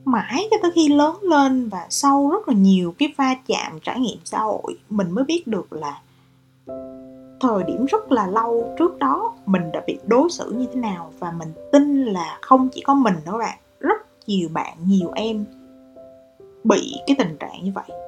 mãi 0.05 0.49
cho 0.51 0.57
tới 0.63 0.71
khi 0.75 0.89
lớn 0.89 1.17
lên 1.23 1.69
và 1.69 1.87
sau 1.91 2.31
rất 2.31 2.49
là 2.49 2.55
nhiều 2.55 2.95
cái 2.99 3.15
va 3.17 3.35
chạm, 3.47 3.79
trải 3.83 4.01
nghiệm 4.01 4.19
xã 4.25 4.39
hội, 4.39 4.79
mình 4.91 5.11
mới 5.11 5.25
biết 5.25 5.47
được 5.47 5.73
là 5.73 6.01
thời 7.41 7.63
điểm 7.63 7.85
rất 7.85 8.13
là 8.13 8.27
lâu 8.27 8.75
trước 8.79 8.99
đó 8.99 9.35
mình 9.47 9.73
đã 9.73 9.83
bị 9.87 9.99
đối 10.07 10.31
xử 10.31 10.51
như 10.51 10.67
thế 10.75 10.81
nào 10.81 11.13
và 11.19 11.31
mình 11.31 11.53
tin 11.73 12.05
là 12.05 12.39
không 12.43 12.69
chỉ 12.73 12.81
có 12.81 12.95
mình 12.95 13.15
đâu 13.27 13.39
bạn 13.39 13.59
rất 13.81 14.07
nhiều 14.27 14.49
bạn 14.53 14.77
nhiều 14.87 15.11
em 15.15 15.45
bị 16.65 16.97
cái 17.07 17.17
tình 17.19 17.37
trạng 17.37 17.65
như 17.65 17.73
vậy. 17.75 17.99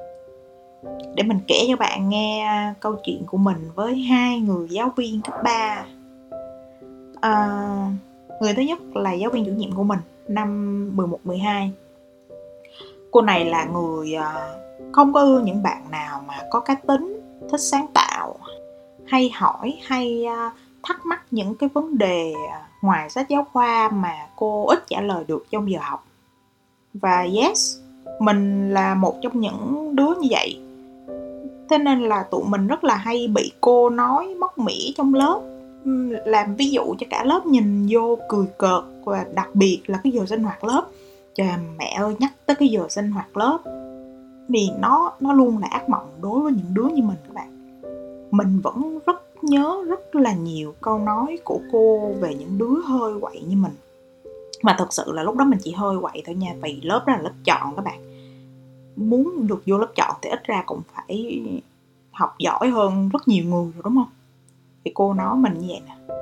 Để 1.15 1.23
mình 1.23 1.39
kể 1.47 1.65
cho 1.67 1.75
bạn 1.75 2.09
nghe 2.09 2.47
câu 2.79 2.95
chuyện 3.03 3.23
của 3.25 3.37
mình 3.37 3.69
với 3.75 3.95
hai 3.95 4.39
người 4.39 4.67
giáo 4.69 4.91
viên 4.95 5.21
cấp 5.21 5.33
3 5.43 5.85
à, 7.21 7.57
người 8.41 8.53
thứ 8.53 8.61
nhất 8.61 8.79
là 8.93 9.13
giáo 9.13 9.29
viên 9.29 9.45
chủ 9.45 9.51
nhiệm 9.51 9.71
của 9.71 9.83
mình 9.83 9.99
năm 10.27 10.91
11 10.95 11.19
12 11.23 11.71
cô 13.11 13.21
này 13.21 13.45
là 13.45 13.65
người 13.65 14.13
à, 14.13 14.55
không 14.91 15.13
có 15.13 15.21
ưa 15.21 15.39
những 15.39 15.63
bạn 15.63 15.91
nào 15.91 16.21
mà 16.27 16.33
có 16.49 16.59
cá 16.59 16.75
tính 16.75 17.19
thích 17.51 17.61
sáng 17.61 17.85
tạo 17.93 18.35
hay 19.09 19.31
hỏi, 19.33 19.77
hay 19.85 20.25
à, 20.25 20.51
thắc 20.83 21.05
mắc 21.05 21.21
những 21.31 21.55
cái 21.55 21.69
vấn 21.73 21.97
đề 21.97 22.33
à, 22.51 22.67
ngoài 22.81 23.09
sách 23.09 23.29
giáo 23.29 23.47
khoa 23.53 23.89
mà 23.89 24.13
cô 24.35 24.67
ít 24.67 24.83
trả 24.87 25.01
lời 25.01 25.23
được 25.27 25.45
trong 25.51 25.71
giờ 25.71 25.79
học. 25.81 26.05
Và 26.93 27.27
yes, 27.41 27.77
mình 28.19 28.73
là 28.73 28.95
một 28.95 29.15
trong 29.21 29.39
những 29.39 29.95
đứa 29.95 30.15
như 30.21 30.27
vậy. 30.31 30.59
Thế 31.69 31.77
nên 31.77 32.01
là 32.01 32.23
tụi 32.23 32.43
mình 32.47 32.67
rất 32.67 32.83
là 32.83 32.95
hay 32.95 33.27
bị 33.27 33.51
cô 33.61 33.89
nói 33.89 34.35
móc 34.39 34.57
mỉa 34.57 34.91
trong 34.97 35.13
lớp. 35.13 35.41
Làm 36.25 36.55
ví 36.55 36.69
dụ 36.69 36.95
cho 36.99 37.07
cả 37.09 37.23
lớp 37.23 37.45
nhìn 37.45 37.87
vô 37.89 38.17
cười 38.29 38.45
cợt 38.57 38.83
và 39.03 39.25
đặc 39.33 39.49
biệt 39.53 39.81
là 39.87 39.99
cái 40.03 40.13
giờ 40.13 40.25
sinh 40.25 40.43
hoạt 40.43 40.63
lớp. 40.63 40.83
Trời 41.35 41.47
mẹ 41.77 41.95
ơi, 41.99 42.15
nhắc 42.19 42.31
tới 42.45 42.55
cái 42.55 42.67
giờ 42.67 42.87
sinh 42.89 43.11
hoạt 43.11 43.37
lớp. 43.37 43.59
Thì 44.53 44.69
nó 44.79 45.13
nó 45.19 45.33
luôn 45.33 45.57
là 45.57 45.67
ác 45.71 45.89
mộng 45.89 46.07
đối 46.21 46.39
với 46.39 46.51
những 46.51 46.73
đứa 46.73 46.87
như 46.93 47.03
mình 47.03 47.17
các 47.27 47.33
bạn 47.33 47.58
mình 48.31 48.59
vẫn 48.63 48.99
rất 49.05 49.23
nhớ 49.41 49.83
rất 49.87 50.15
là 50.15 50.33
nhiều 50.33 50.73
câu 50.81 50.99
nói 50.99 51.37
của 51.43 51.59
cô 51.71 52.11
về 52.19 52.35
những 52.35 52.57
đứa 52.57 52.81
hơi 52.87 53.13
quậy 53.21 53.41
như 53.41 53.55
mình. 53.55 53.71
Mà 54.61 54.75
thật 54.79 54.93
sự 54.93 55.11
là 55.11 55.23
lúc 55.23 55.35
đó 55.35 55.45
mình 55.45 55.59
chỉ 55.63 55.71
hơi 55.71 55.97
quậy 56.01 56.23
thôi 56.25 56.35
nha 56.35 56.55
vì 56.61 56.81
lớp 56.81 57.03
đó 57.07 57.13
là 57.13 57.21
lớp 57.21 57.33
chọn 57.45 57.75
các 57.75 57.85
bạn. 57.85 57.99
Muốn 58.95 59.47
được 59.47 59.63
vô 59.65 59.77
lớp 59.77 59.91
chọn 59.95 60.15
thì 60.21 60.29
ít 60.29 60.43
ra 60.43 60.63
cũng 60.65 60.81
phải 60.93 61.41
học 62.11 62.35
giỏi 62.39 62.69
hơn 62.69 63.09
rất 63.09 63.27
nhiều 63.27 63.43
người 63.43 63.71
rồi 63.73 63.81
đúng 63.83 63.95
không? 63.95 64.09
Thì 64.85 64.91
cô 64.93 65.13
nói 65.13 65.35
mình 65.35 65.53
như 65.59 65.67
vậy 65.67 65.81
nè. 65.87 66.15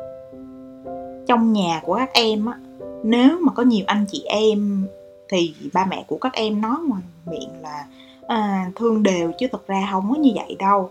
Trong 1.28 1.54
nhà 1.54 1.82
của 1.86 1.96
các 1.96 2.10
em 2.14 2.46
á 2.46 2.58
nếu 3.04 3.40
mà 3.42 3.54
có 3.54 3.64
nhiều 3.64 3.84
anh 3.88 4.06
chị 4.12 4.24
em 4.26 4.88
thì 5.30 5.54
ba 5.74 5.86
mẹ 5.86 6.06
của 6.08 6.18
các 6.18 6.34
em 6.34 6.62
nói 6.62 6.78
ngoài 6.88 7.02
miệng 7.26 7.62
là 7.62 7.88
à, 8.28 8.72
thương 8.76 9.04
đều 9.04 9.32
chứ 9.40 9.48
thật 9.52 9.68
ra 9.68 9.88
không 9.92 10.10
có 10.10 10.16
như 10.16 10.32
vậy 10.36 10.56
đâu 10.60 10.90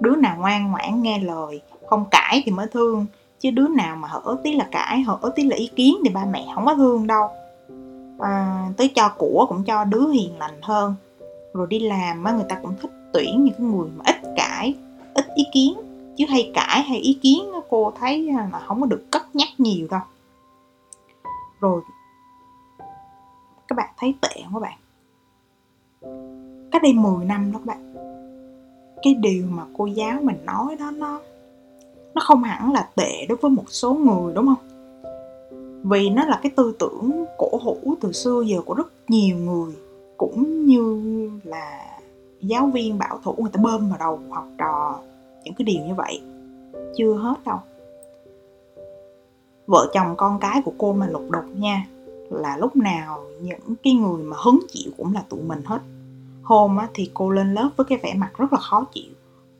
đứa 0.00 0.16
nào 0.16 0.36
ngoan 0.38 0.70
ngoãn 0.70 1.02
nghe 1.02 1.18
lời 1.18 1.60
không 1.86 2.04
cãi 2.10 2.42
thì 2.44 2.52
mới 2.52 2.66
thương. 2.66 3.06
Chứ 3.40 3.50
đứa 3.50 3.68
nào 3.68 3.96
mà 3.96 4.08
hở 4.08 4.36
tí 4.44 4.52
là 4.52 4.68
cãi 4.70 5.02
hở 5.02 5.18
tí 5.36 5.42
là 5.42 5.56
ý 5.56 5.70
kiến 5.76 5.94
thì 6.04 6.10
ba 6.10 6.24
mẹ 6.24 6.46
không 6.54 6.66
có 6.66 6.74
thương 6.74 7.06
đâu. 7.06 7.28
À, 8.18 8.66
tới 8.76 8.92
cho 8.94 9.14
của 9.18 9.46
cũng 9.48 9.64
cho 9.64 9.84
đứa 9.84 10.08
hiền 10.08 10.38
lành 10.38 10.62
hơn. 10.62 10.94
Rồi 11.54 11.66
đi 11.70 11.78
làm 11.78 12.24
á 12.24 12.32
người 12.32 12.44
ta 12.48 12.58
cũng 12.62 12.74
thích 12.82 12.90
tuyển 13.12 13.44
những 13.44 13.54
cái 13.58 13.66
người 13.66 13.88
mà 13.96 14.04
ít 14.06 14.16
cãi 14.36 14.74
ít 15.14 15.26
ý 15.34 15.44
kiến. 15.52 15.74
Chứ 16.16 16.24
hay 16.28 16.52
cãi 16.54 16.82
hay 16.82 16.98
ý 16.98 17.18
kiến 17.22 17.44
cô 17.68 17.92
thấy 17.98 18.32
là 18.32 18.60
không 18.66 18.80
có 18.80 18.86
được 18.86 19.06
cất 19.10 19.34
nhắc 19.34 19.48
nhiều 19.58 19.86
đâu. 19.90 20.00
Rồi 21.60 21.82
các 23.68 23.76
bạn 23.76 23.88
thấy 23.96 24.14
tệ 24.20 24.42
không 24.44 24.54
các 24.54 24.60
bạn? 24.60 24.78
Cách 26.72 26.82
đây 26.82 26.92
10 26.92 27.24
năm 27.24 27.52
đó 27.52 27.58
các 27.58 27.66
bạn 27.66 27.93
cái 29.04 29.14
điều 29.14 29.46
mà 29.50 29.62
cô 29.78 29.86
giáo 29.86 30.20
mình 30.22 30.36
nói 30.46 30.76
đó, 30.78 30.90
nó 30.90 31.20
nó 32.14 32.22
không 32.24 32.42
hẳn 32.42 32.72
là 32.72 32.88
tệ 32.96 33.26
đối 33.28 33.36
với 33.36 33.50
một 33.50 33.64
số 33.68 33.94
người, 33.94 34.34
đúng 34.34 34.46
không? 34.46 34.68
Vì 35.90 36.10
nó 36.10 36.24
là 36.24 36.40
cái 36.42 36.52
tư 36.56 36.76
tưởng 36.78 37.24
cổ 37.38 37.48
hủ 37.62 37.94
từ 38.00 38.12
xưa 38.12 38.42
giờ 38.46 38.60
của 38.66 38.74
rất 38.74 38.92
nhiều 39.08 39.36
người, 39.36 39.72
cũng 40.16 40.66
như 40.66 41.30
là 41.44 41.98
giáo 42.40 42.66
viên, 42.66 42.98
bảo 42.98 43.20
thủ 43.24 43.34
người 43.38 43.50
ta 43.52 43.60
bơm 43.62 43.88
vào 43.88 43.98
đầu 43.98 44.20
học 44.30 44.48
trò, 44.58 44.98
những 45.44 45.54
cái 45.54 45.64
điều 45.64 45.84
như 45.86 45.94
vậy. 45.94 46.20
Chưa 46.96 47.14
hết 47.14 47.34
đâu. 47.44 47.58
Vợ 49.66 49.90
chồng 49.94 50.14
con 50.16 50.38
cái 50.40 50.62
của 50.64 50.72
cô 50.78 50.92
mà 50.92 51.06
lục 51.06 51.30
đục 51.30 51.44
nha, 51.56 51.86
là 52.30 52.56
lúc 52.56 52.76
nào 52.76 53.24
những 53.42 53.74
cái 53.82 53.92
người 53.92 54.22
mà 54.22 54.36
hứng 54.44 54.60
chịu 54.68 54.92
cũng 54.96 55.14
là 55.14 55.24
tụi 55.28 55.40
mình 55.42 55.62
hết 55.64 55.78
hôm 56.44 56.76
á, 56.76 56.88
thì 56.94 57.10
cô 57.14 57.30
lên 57.30 57.54
lớp 57.54 57.70
với 57.76 57.86
cái 57.88 57.98
vẻ 58.02 58.14
mặt 58.14 58.30
rất 58.38 58.52
là 58.52 58.58
khó 58.58 58.84
chịu. 58.92 59.12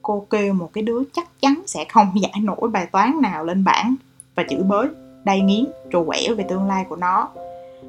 Cô 0.02 0.26
kêu 0.30 0.54
một 0.54 0.70
cái 0.72 0.84
đứa 0.84 1.02
chắc 1.12 1.28
chắn 1.40 1.62
sẽ 1.66 1.84
không 1.92 2.12
giải 2.22 2.40
nổi 2.42 2.68
bài 2.72 2.86
toán 2.92 3.20
nào 3.22 3.44
lên 3.44 3.64
bảng 3.64 3.94
và 4.34 4.44
chửi 4.48 4.62
bới 4.62 4.88
đầy 5.24 5.40
nghiến 5.40 5.64
trù 5.92 6.04
quẻo 6.04 6.34
về 6.34 6.44
tương 6.48 6.68
lai 6.68 6.86
của 6.88 6.96
nó. 6.96 7.28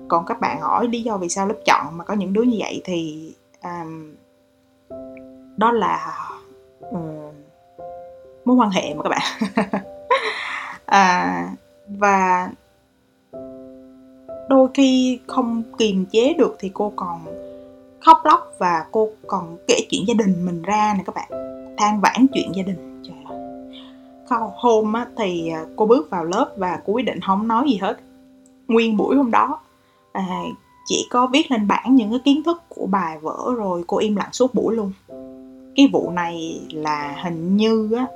Còn 0.07 0.25
các 0.25 0.39
bạn 0.39 0.61
hỏi 0.61 0.87
lý 0.87 1.01
do 1.01 1.17
vì 1.17 1.29
sao 1.29 1.47
lớp 1.47 1.55
chọn 1.65 1.97
mà 1.97 2.03
có 2.03 2.13
những 2.13 2.33
đứa 2.33 2.43
như 2.43 2.57
vậy 2.59 2.81
thì 2.85 3.31
um, 3.63 4.13
đó 5.57 5.71
là 5.71 6.17
um, 6.79 7.31
mối 8.45 8.55
quan 8.55 8.69
hệ 8.69 8.93
mà 8.93 9.03
các 9.03 9.09
bạn. 9.09 9.51
À, 10.85 11.49
và 11.87 12.49
đôi 14.49 14.67
khi 14.73 15.19
không 15.27 15.63
kiềm 15.77 16.05
chế 16.05 16.33
được 16.33 16.55
thì 16.59 16.71
cô 16.73 16.93
còn 16.95 17.25
khóc 18.05 18.21
lóc 18.25 18.51
và 18.57 18.85
cô 18.91 19.09
còn 19.27 19.57
kể 19.67 19.79
chuyện 19.89 20.03
gia 20.07 20.13
đình 20.13 20.45
mình 20.45 20.61
ra 20.61 20.93
nè 20.97 21.03
các 21.05 21.15
bạn. 21.15 21.29
Than 21.77 22.01
vãn 22.01 22.25
chuyện 22.33 22.51
gia 22.55 22.63
đình. 22.63 23.03
Trời 23.07 23.17
ơi. 23.29 24.49
Hôm 24.55 24.93
á, 24.93 25.05
thì 25.17 25.49
à, 25.49 25.65
cô 25.75 25.85
bước 25.85 26.09
vào 26.09 26.23
lớp 26.25 26.53
và 26.57 26.79
cô 26.85 26.93
quyết 26.93 27.05
định 27.05 27.19
không 27.21 27.47
nói 27.47 27.65
gì 27.69 27.77
hết. 27.81 27.97
Nguyên 28.67 28.97
buổi 28.97 29.15
hôm 29.15 29.31
đó 29.31 29.59
à, 30.11 30.23
chỉ 30.85 31.07
có 31.11 31.27
viết 31.27 31.51
lên 31.51 31.67
bảng 31.67 31.95
những 31.95 32.09
cái 32.09 32.19
kiến 32.25 32.43
thức 32.43 32.61
của 32.69 32.85
bài 32.85 33.17
vở 33.21 33.53
rồi 33.57 33.83
cô 33.87 33.97
im 33.97 34.15
lặng 34.15 34.29
suốt 34.31 34.53
buổi 34.53 34.75
luôn. 34.75 34.91
Cái 35.75 35.89
vụ 35.93 36.11
này 36.11 36.61
là 36.73 37.15
hình 37.23 37.57
như 37.57 37.89
á 37.97 38.07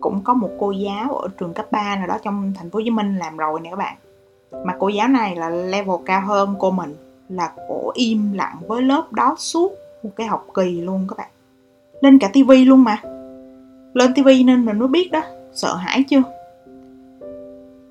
cũng 0.00 0.20
có 0.24 0.34
một 0.34 0.50
cô 0.58 0.70
giáo 0.70 1.16
ở 1.16 1.28
trường 1.40 1.54
cấp 1.54 1.72
3 1.72 1.96
nào 1.96 2.06
đó 2.06 2.18
trong 2.22 2.52
thành 2.56 2.70
phố 2.70 2.76
Hồ 2.76 2.82
Chí 2.84 2.90
Minh 2.90 3.18
làm 3.18 3.36
rồi 3.36 3.60
nè 3.60 3.70
các 3.70 3.76
bạn. 3.76 3.96
Mà 4.64 4.76
cô 4.78 4.88
giáo 4.88 5.08
này 5.08 5.36
là 5.36 5.50
level 5.50 5.96
cao 6.06 6.20
hơn 6.20 6.54
cô 6.58 6.70
mình 6.70 6.94
là 7.28 7.52
cổ 7.68 7.90
im 7.94 8.32
lặng 8.32 8.56
với 8.66 8.82
lớp 8.82 9.12
đó 9.12 9.34
suốt 9.38 9.72
một 10.02 10.10
cái 10.16 10.26
học 10.26 10.46
kỳ 10.54 10.80
luôn 10.80 11.06
các 11.08 11.18
bạn. 11.18 11.30
Lên 12.00 12.18
cả 12.18 12.30
tivi 12.32 12.64
luôn 12.64 12.84
mà. 12.84 13.02
Lên 13.94 14.14
tivi 14.14 14.42
nên 14.42 14.64
mình 14.64 14.78
mới 14.78 14.88
biết 14.88 15.12
đó 15.12 15.22
sợ 15.54 15.74
hãi 15.74 16.04
chưa? 16.08 16.22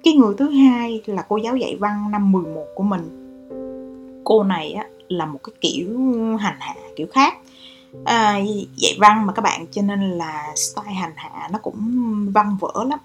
Cái 0.04 0.14
người 0.14 0.36
thứ 0.38 0.50
hai 0.50 1.02
là 1.06 1.26
cô 1.30 1.38
giáo 1.38 1.56
dạy 1.56 1.78
văn 1.80 2.12
năm 2.12 2.32
11 2.32 2.66
của 2.76 2.84
mình. 2.84 3.22
Cô 4.24 4.44
này 4.44 4.72
á 4.72 4.86
là 5.08 5.26
một 5.26 5.40
cái 5.44 5.54
kiểu 5.62 5.98
hành 6.38 6.58
hạ 6.60 6.76
kiểu 6.96 7.08
khác. 7.12 7.38
À, 8.06 8.40
dạy 8.76 8.98
văn 9.00 9.26
mà 9.26 9.34
các 9.34 9.42
bạn 9.42 9.66
cho 9.72 9.82
nên 9.82 10.00
là 10.00 10.54
style 10.56 10.94
hành 10.94 11.14
hạ 11.16 11.50
nó 11.52 11.60
cũng 11.60 11.82
văn 12.34 12.58
vỡ 12.60 12.86
lắm. 12.90 13.00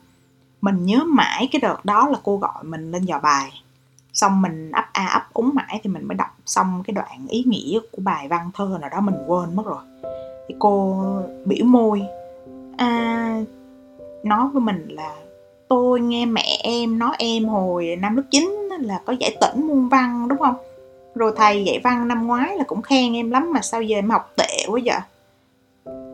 Mình 0.61 0.87
nhớ 0.87 1.05
mãi 1.05 1.49
cái 1.53 1.61
đợt 1.61 1.85
đó 1.85 2.09
là 2.09 2.19
cô 2.23 2.37
gọi 2.37 2.65
mình 2.65 2.91
lên 2.91 3.05
dò 3.05 3.21
bài 3.23 3.51
xong 4.12 4.43
mình 4.43 4.71
ấp 4.73 4.85
a 4.93 5.07
ấp 5.07 5.23
úng 5.33 5.50
mãi 5.55 5.81
thì 5.83 5.90
mình 5.90 6.09
mới 6.09 6.14
đọc 6.14 6.37
xong 6.47 6.83
cái 6.87 6.95
đoạn 6.95 7.26
ý 7.29 7.45
nghĩa 7.47 7.79
của 7.93 8.02
bài 8.02 8.29
văn 8.29 8.50
thơ 8.55 8.79
nào 8.81 8.90
đó 8.90 9.00
mình 9.00 9.14
quên 9.26 9.57
mất 9.57 9.67
rồi. 9.67 9.83
Thì 10.49 10.55
cô 10.59 11.05
biểu 11.45 11.64
môi 11.64 12.02
à, 12.76 13.43
nói 14.25 14.49
với 14.52 14.61
mình 14.61 14.88
là 14.88 15.14
tôi 15.69 16.00
nghe 16.00 16.26
mẹ 16.26 16.59
em 16.62 16.99
nói 16.99 17.14
em 17.19 17.45
hồi 17.45 17.97
năm 18.00 18.17
lớp 18.17 18.23
9 18.31 18.69
là 18.81 19.00
có 19.05 19.12
giải 19.21 19.37
tỉnh 19.40 19.67
môn 19.67 19.88
văn 19.88 20.29
đúng 20.29 20.38
không? 20.38 20.55
Rồi 21.14 21.33
thầy 21.37 21.64
dạy 21.64 21.81
văn 21.85 22.09
năm 22.09 22.26
ngoái 22.26 22.57
là 22.57 22.64
cũng 22.64 22.83
khen 22.83 23.14
em 23.14 23.31
lắm 23.31 23.52
mà 23.52 23.61
sao 23.62 23.83
giờ 23.83 23.99
em 23.99 24.11
học 24.11 24.33
tệ 24.37 24.64
quá 24.69 24.81
vậy? 24.85 24.99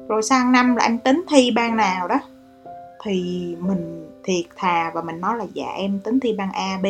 Rồi 0.09 0.23
sang 0.23 0.53
năm 0.53 0.76
là 0.76 0.83
anh 0.83 0.99
tính 0.99 1.25
thi 1.29 1.50
ban 1.50 1.76
nào 1.76 2.09
đó. 2.09 2.21
Thì 3.05 3.57
mình 3.61 4.11
thiệt 4.25 4.45
thà 4.57 4.91
và 4.95 5.03
mình 5.03 5.21
nói 5.21 5.37
là 5.37 5.45
dạ 5.55 5.67
em 5.76 6.00
tính 6.05 6.21
thi 6.21 6.33
ban 6.33 6.53
A 6.53 6.79
B 6.83 6.87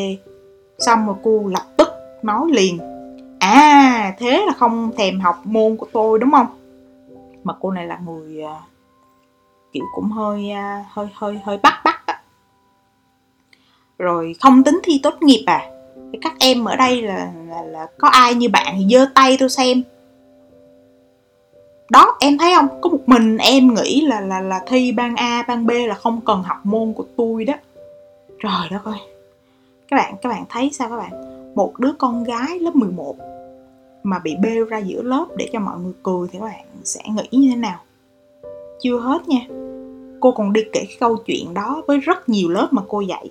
xong 0.78 1.06
rồi 1.06 1.16
cô 1.23 1.47
lập 1.47 1.62
tức 1.76 1.88
nói 2.23 2.47
liền 2.50 2.78
à 3.38 4.14
thế 4.18 4.45
là 4.47 4.52
không 4.52 4.92
thèm 4.97 5.21
học 5.21 5.37
môn 5.45 5.76
của 5.76 5.87
tôi 5.92 6.18
đúng 6.18 6.30
không? 6.30 6.47
Mà 7.45 7.54
cô 7.61 7.71
này 7.71 7.87
là 7.87 7.99
người 8.06 8.42
uh, 8.45 8.50
kiểu 9.73 9.85
cũng 9.95 10.11
hơi 10.11 10.52
uh, 10.52 10.87
hơi 10.88 11.09
hơi 11.14 11.40
hơi 11.45 11.59
bắt 11.62 11.80
bắt 11.85 12.02
á. 12.06 12.21
Rồi 13.99 14.35
không 14.40 14.64
tính 14.64 14.80
thi 14.83 15.00
tốt 15.02 15.14
nghiệp 15.21 15.42
à? 15.47 15.71
Thì 16.12 16.18
các 16.23 16.33
em 16.38 16.64
ở 16.64 16.76
đây 16.76 17.02
là, 17.02 17.33
là 17.49 17.62
là 17.62 17.87
có 17.99 18.09
ai 18.09 18.35
như 18.35 18.49
bạn 18.49 18.75
thì 18.78 18.87
giơ 18.90 19.06
tay 19.14 19.37
tôi 19.40 19.49
xem. 19.49 19.83
Đó 21.90 22.16
em 22.21 22.38
thấy 22.38 22.54
không? 22.56 22.80
Có 22.80 22.90
một 22.90 23.02
mình 23.06 23.38
em 23.38 23.75
nghĩ 23.75 24.00
là 24.00 24.21
là 24.21 24.40
là 24.40 24.61
thi 24.66 24.92
ban 24.92 25.16
A 25.16 25.45
ban 25.49 25.66
B 25.66 25.71
là 25.71 25.95
không 25.95 26.21
cần 26.26 26.42
học 26.42 26.56
môn 26.64 26.92
của 26.92 27.04
tôi 27.16 27.45
đó. 27.45 27.54
Trời 28.42 28.68
đất 28.71 28.85
ơi! 28.85 29.15
Các 29.88 29.96
bạn 29.96 30.14
các 30.22 30.28
bạn 30.28 30.44
thấy 30.48 30.70
sao 30.72 30.88
các 30.88 30.96
bạn? 30.96 31.12
Một 31.54 31.78
đứa 31.78 31.92
con 31.98 32.24
gái 32.24 32.58
lớp 32.58 32.76
11 32.76 33.16
mà 34.02 34.18
bị 34.18 34.36
bêu 34.42 34.64
ra 34.64 34.78
giữa 34.78 35.02
lớp 35.02 35.26
để 35.36 35.50
cho 35.52 35.60
mọi 35.60 35.78
người 35.78 35.92
cười 36.02 36.28
thì 36.32 36.38
các 36.38 36.44
bạn 36.44 36.64
sẽ 36.84 37.00
nghĩ 37.08 37.38
như 37.38 37.48
thế 37.50 37.56
nào? 37.56 37.78
Chưa 38.82 38.98
hết 38.98 39.28
nha. 39.28 39.40
Cô 40.20 40.32
còn 40.32 40.52
đi 40.52 40.60
kể 40.72 40.84
cái 40.88 40.96
câu 41.00 41.16
chuyện 41.16 41.54
đó 41.54 41.82
với 41.86 41.98
rất 41.98 42.28
nhiều 42.28 42.48
lớp 42.48 42.68
mà 42.70 42.82
cô 42.88 43.00
dạy. 43.00 43.30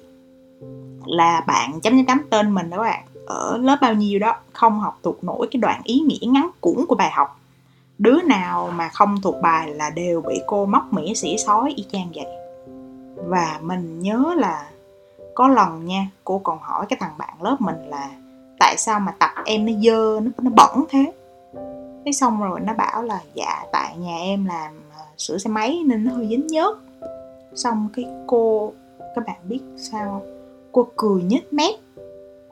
Là 1.06 1.44
bạn 1.48 1.80
chấm 1.82 1.94
chấm 1.94 2.06
chấm 2.06 2.22
tên 2.30 2.54
mình 2.54 2.70
đó 2.70 2.78
bạn, 2.78 3.06
ở 3.26 3.58
lớp 3.58 3.78
bao 3.82 3.94
nhiêu 3.94 4.20
đó, 4.20 4.36
không 4.54 4.80
học 4.80 5.00
thuộc 5.04 5.24
nổi 5.24 5.48
cái 5.52 5.60
đoạn 5.60 5.82
ý 5.84 6.00
nghĩa 6.00 6.28
ngắn 6.28 6.50
cuốn 6.60 6.86
của 6.88 6.96
bài 6.96 7.12
học. 7.12 7.40
Đứa 7.98 8.22
nào 8.22 8.72
mà 8.76 8.90
không 8.90 9.22
thuộc 9.22 9.36
bài 9.42 9.74
là 9.74 9.90
đều 9.90 10.22
bị 10.22 10.42
cô 10.48 10.66
móc 10.66 10.94
mỉa 10.94 11.14
xỉ 11.14 11.38
sói 11.38 11.74
y 11.76 11.86
chang 11.92 12.08
vậy. 12.16 12.26
Và 13.16 13.60
mình 13.62 14.00
nhớ 14.00 14.34
là 14.38 14.70
có 15.36 15.48
lần 15.48 15.86
nha, 15.86 16.08
cô 16.24 16.40
còn 16.40 16.60
hỏi 16.62 16.86
cái 16.90 16.98
thằng 17.00 17.18
bạn 17.18 17.42
lớp 17.42 17.56
mình 17.60 17.90
là 17.90 18.10
tại 18.60 18.78
sao 18.78 19.00
mà 19.00 19.12
tập 19.20 19.32
em 19.46 19.66
nó 19.66 19.72
dơ, 19.84 20.20
nó 20.20 20.32
nó 20.42 20.52
bẩn 20.56 20.86
thế? 20.90 21.14
Cái 22.06 22.14
xong 22.14 22.44
rồi 22.44 22.60
nó 22.60 22.74
bảo 22.74 23.04
là 23.04 23.20
dạ 23.34 23.64
tại 23.72 23.98
nhà 23.98 24.18
em 24.18 24.46
làm 24.46 24.82
à, 24.92 25.02
sửa 25.18 25.38
xe 25.38 25.50
máy 25.50 25.84
nên 25.86 26.04
nó 26.04 26.14
hơi 26.14 26.28
dính 26.28 26.48
nhớt 26.48 26.78
xong 27.56 27.90
cái 27.94 28.06
cô, 28.28 28.74
các 29.16 29.26
bạn 29.28 29.38
biết 29.44 29.60
sao 29.78 30.06
không? 30.06 30.32
Cô 30.72 30.88
cười 30.96 31.24
nhếch 31.24 31.54
mép, 31.54 31.76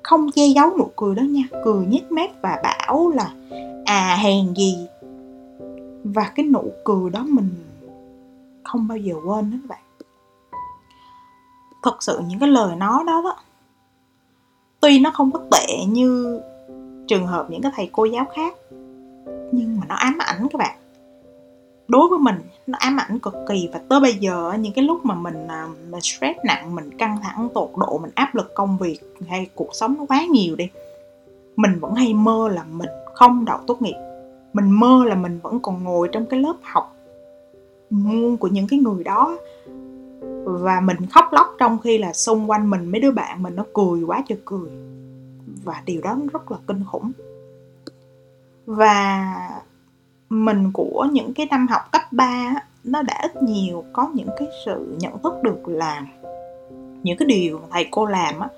không 0.03 0.31
che 0.31 0.47
giấu 0.47 0.77
nụ 0.77 0.91
cười 0.95 1.15
đó 1.15 1.21
nha, 1.21 1.43
cười 1.65 1.85
nhếch 1.85 2.11
mép 2.11 2.41
và 2.41 2.61
bảo 2.63 3.09
là 3.09 3.31
à 3.85 4.17
hèn 4.21 4.53
gì. 4.53 4.87
Và 6.03 6.31
cái 6.35 6.45
nụ 6.45 6.63
cười 6.83 7.09
đó 7.09 7.25
mình 7.29 7.49
không 8.63 8.87
bao 8.87 8.97
giờ 8.97 9.13
quên 9.13 9.51
đó 9.51 9.57
các 9.61 9.67
bạn 9.67 9.82
thật 11.83 12.03
sự 12.03 12.19
những 12.27 12.39
cái 12.39 12.49
lời 12.49 12.75
nói 12.75 13.03
đó 13.07 13.21
đó, 13.23 13.35
tuy 14.81 14.99
nó 14.99 15.11
không 15.11 15.31
có 15.31 15.39
tệ 15.51 15.85
như 15.87 16.41
trường 17.07 17.27
hợp 17.27 17.49
những 17.49 17.61
cái 17.61 17.71
thầy 17.75 17.89
cô 17.91 18.05
giáo 18.05 18.25
khác, 18.35 18.55
nhưng 19.51 19.79
mà 19.79 19.85
nó 19.89 19.95
ám 19.95 20.17
ảnh 20.19 20.47
các 20.51 20.57
bạn. 20.57 20.77
Đối 21.87 22.07
với 22.09 22.19
mình, 22.19 22.35
nó 22.67 22.77
ám 22.81 22.97
ảnh 22.99 23.19
cực 23.19 23.35
kỳ. 23.47 23.69
Và 23.73 23.79
tới 23.89 23.99
bây 23.99 24.13
giờ, 24.13 24.53
những 24.59 24.73
cái 24.73 24.85
lúc 24.85 25.05
mà 25.05 25.15
mình 25.15 25.47
à, 25.47 25.67
mình 25.89 26.01
stress 26.01 26.39
nặng, 26.45 26.75
mình 26.75 26.97
căng 26.97 27.17
thẳng, 27.23 27.49
tột 27.53 27.69
độ, 27.77 27.97
mình 27.97 28.11
áp 28.15 28.35
lực 28.35 28.53
công 28.55 28.77
việc 28.77 28.99
hay 29.27 29.47
cuộc 29.55 29.69
sống 29.73 29.95
nó 29.97 30.05
quá 30.09 30.25
nhiều 30.25 30.55
đi, 30.55 30.67
mình 31.55 31.79
vẫn 31.79 31.93
hay 31.93 32.13
mơ 32.13 32.49
là 32.49 32.63
mình 32.63 32.89
không 33.13 33.45
đậu 33.45 33.59
tốt 33.67 33.81
nghiệp. 33.81 33.95
Mình 34.53 34.71
mơ 34.71 35.03
là 35.05 35.15
mình 35.15 35.39
vẫn 35.43 35.59
còn 35.59 35.83
ngồi 35.83 36.09
trong 36.11 36.25
cái 36.25 36.39
lớp 36.39 36.55
học 36.61 36.95
muôn 37.89 38.37
của 38.37 38.47
những 38.47 38.67
cái 38.67 38.79
người 38.79 39.03
đó 39.03 39.37
và 40.43 40.79
mình 40.79 40.97
khóc 41.11 41.25
lóc 41.31 41.47
trong 41.59 41.79
khi 41.79 41.97
là 41.97 42.13
xung 42.13 42.49
quanh 42.49 42.69
mình, 42.69 42.91
mấy 42.91 43.01
đứa 43.01 43.11
bạn 43.11 43.43
mình 43.43 43.55
nó 43.55 43.65
cười 43.73 44.03
quá 44.03 44.23
trời 44.27 44.37
cười. 44.45 44.69
Và 45.63 45.81
điều 45.85 46.01
đó 46.01 46.17
rất 46.33 46.51
là 46.51 46.57
kinh 46.67 46.83
khủng. 46.91 47.11
Và 48.65 49.33
mình 50.29 50.71
của 50.73 51.07
những 51.11 51.33
cái 51.33 51.47
năm 51.51 51.67
học 51.67 51.81
cấp 51.91 52.01
3 52.11 52.53
nó 52.83 53.01
đã 53.01 53.19
ít 53.21 53.43
nhiều 53.43 53.83
có 53.93 54.11
những 54.13 54.29
cái 54.39 54.47
sự 54.65 54.97
nhận 54.99 55.19
thức 55.19 55.33
được 55.43 55.67
là 55.67 56.05
những 57.03 57.17
cái 57.17 57.27
điều 57.27 57.59
mà 57.59 57.67
thầy 57.71 57.87
cô 57.91 58.05
làm 58.05 58.39
á, 58.39 58.49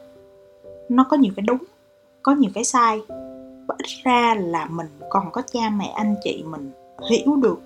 nó 0.90 1.06
có 1.10 1.18
nhiều 1.18 1.34
cái 1.36 1.44
đúng, 1.48 1.64
có 2.24 2.32
nhiều 2.32 2.52
cái 2.54 2.64
sai. 2.64 3.02
Và 3.68 3.76
ít 3.78 3.88
ra 4.04 4.36
là 4.36 4.66
mình 4.66 4.88
còn 5.10 5.32
có 5.32 5.42
cha 5.52 5.70
mẹ, 5.70 5.94
anh 5.96 6.16
chị 6.24 6.44
mình 6.48 6.72
hiểu 7.10 7.36
được 7.36 7.60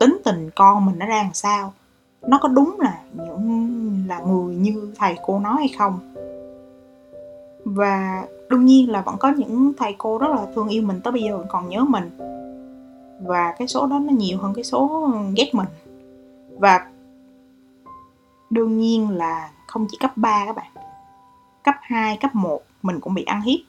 tính 0.00 0.18
tình 0.24 0.50
con 0.54 0.86
mình 0.86 0.98
nó 0.98 1.06
ra 1.06 1.22
làm 1.22 1.34
sao 1.34 1.72
nó 2.22 2.38
có 2.42 2.48
đúng 2.48 2.76
là 2.80 3.00
những 3.12 4.04
là 4.08 4.20
người 4.20 4.54
như 4.54 4.92
thầy 4.98 5.16
cô 5.26 5.38
nói 5.38 5.54
hay 5.58 5.68
không? 5.78 5.98
Và 7.64 8.24
đương 8.50 8.64
nhiên 8.64 8.90
là 8.90 9.00
vẫn 9.00 9.16
có 9.18 9.32
những 9.36 9.72
thầy 9.78 9.94
cô 9.98 10.18
rất 10.18 10.28
là 10.30 10.46
thương 10.54 10.68
yêu 10.68 10.82
mình 10.82 11.00
tới 11.00 11.12
bây 11.12 11.22
giờ 11.22 11.36
vẫn 11.36 11.46
còn 11.48 11.68
nhớ 11.68 11.84
mình. 11.84 12.10
Và 13.20 13.54
cái 13.58 13.68
số 13.68 13.86
đó 13.86 13.98
nó 13.98 14.12
nhiều 14.12 14.38
hơn 14.38 14.54
cái 14.54 14.64
số 14.64 15.10
ghét 15.36 15.54
mình. 15.54 15.68
Và 16.58 16.86
đương 18.50 18.78
nhiên 18.78 19.10
là 19.10 19.50
không 19.66 19.86
chỉ 19.90 19.98
cấp 20.00 20.12
3 20.16 20.46
các 20.46 20.56
bạn 20.56 20.72
cấp 21.66 21.74
2, 21.80 22.16
cấp 22.16 22.34
1 22.34 22.62
mình 22.82 23.00
cũng 23.00 23.14
bị 23.14 23.24
ăn 23.24 23.42
hiếp 23.42 23.60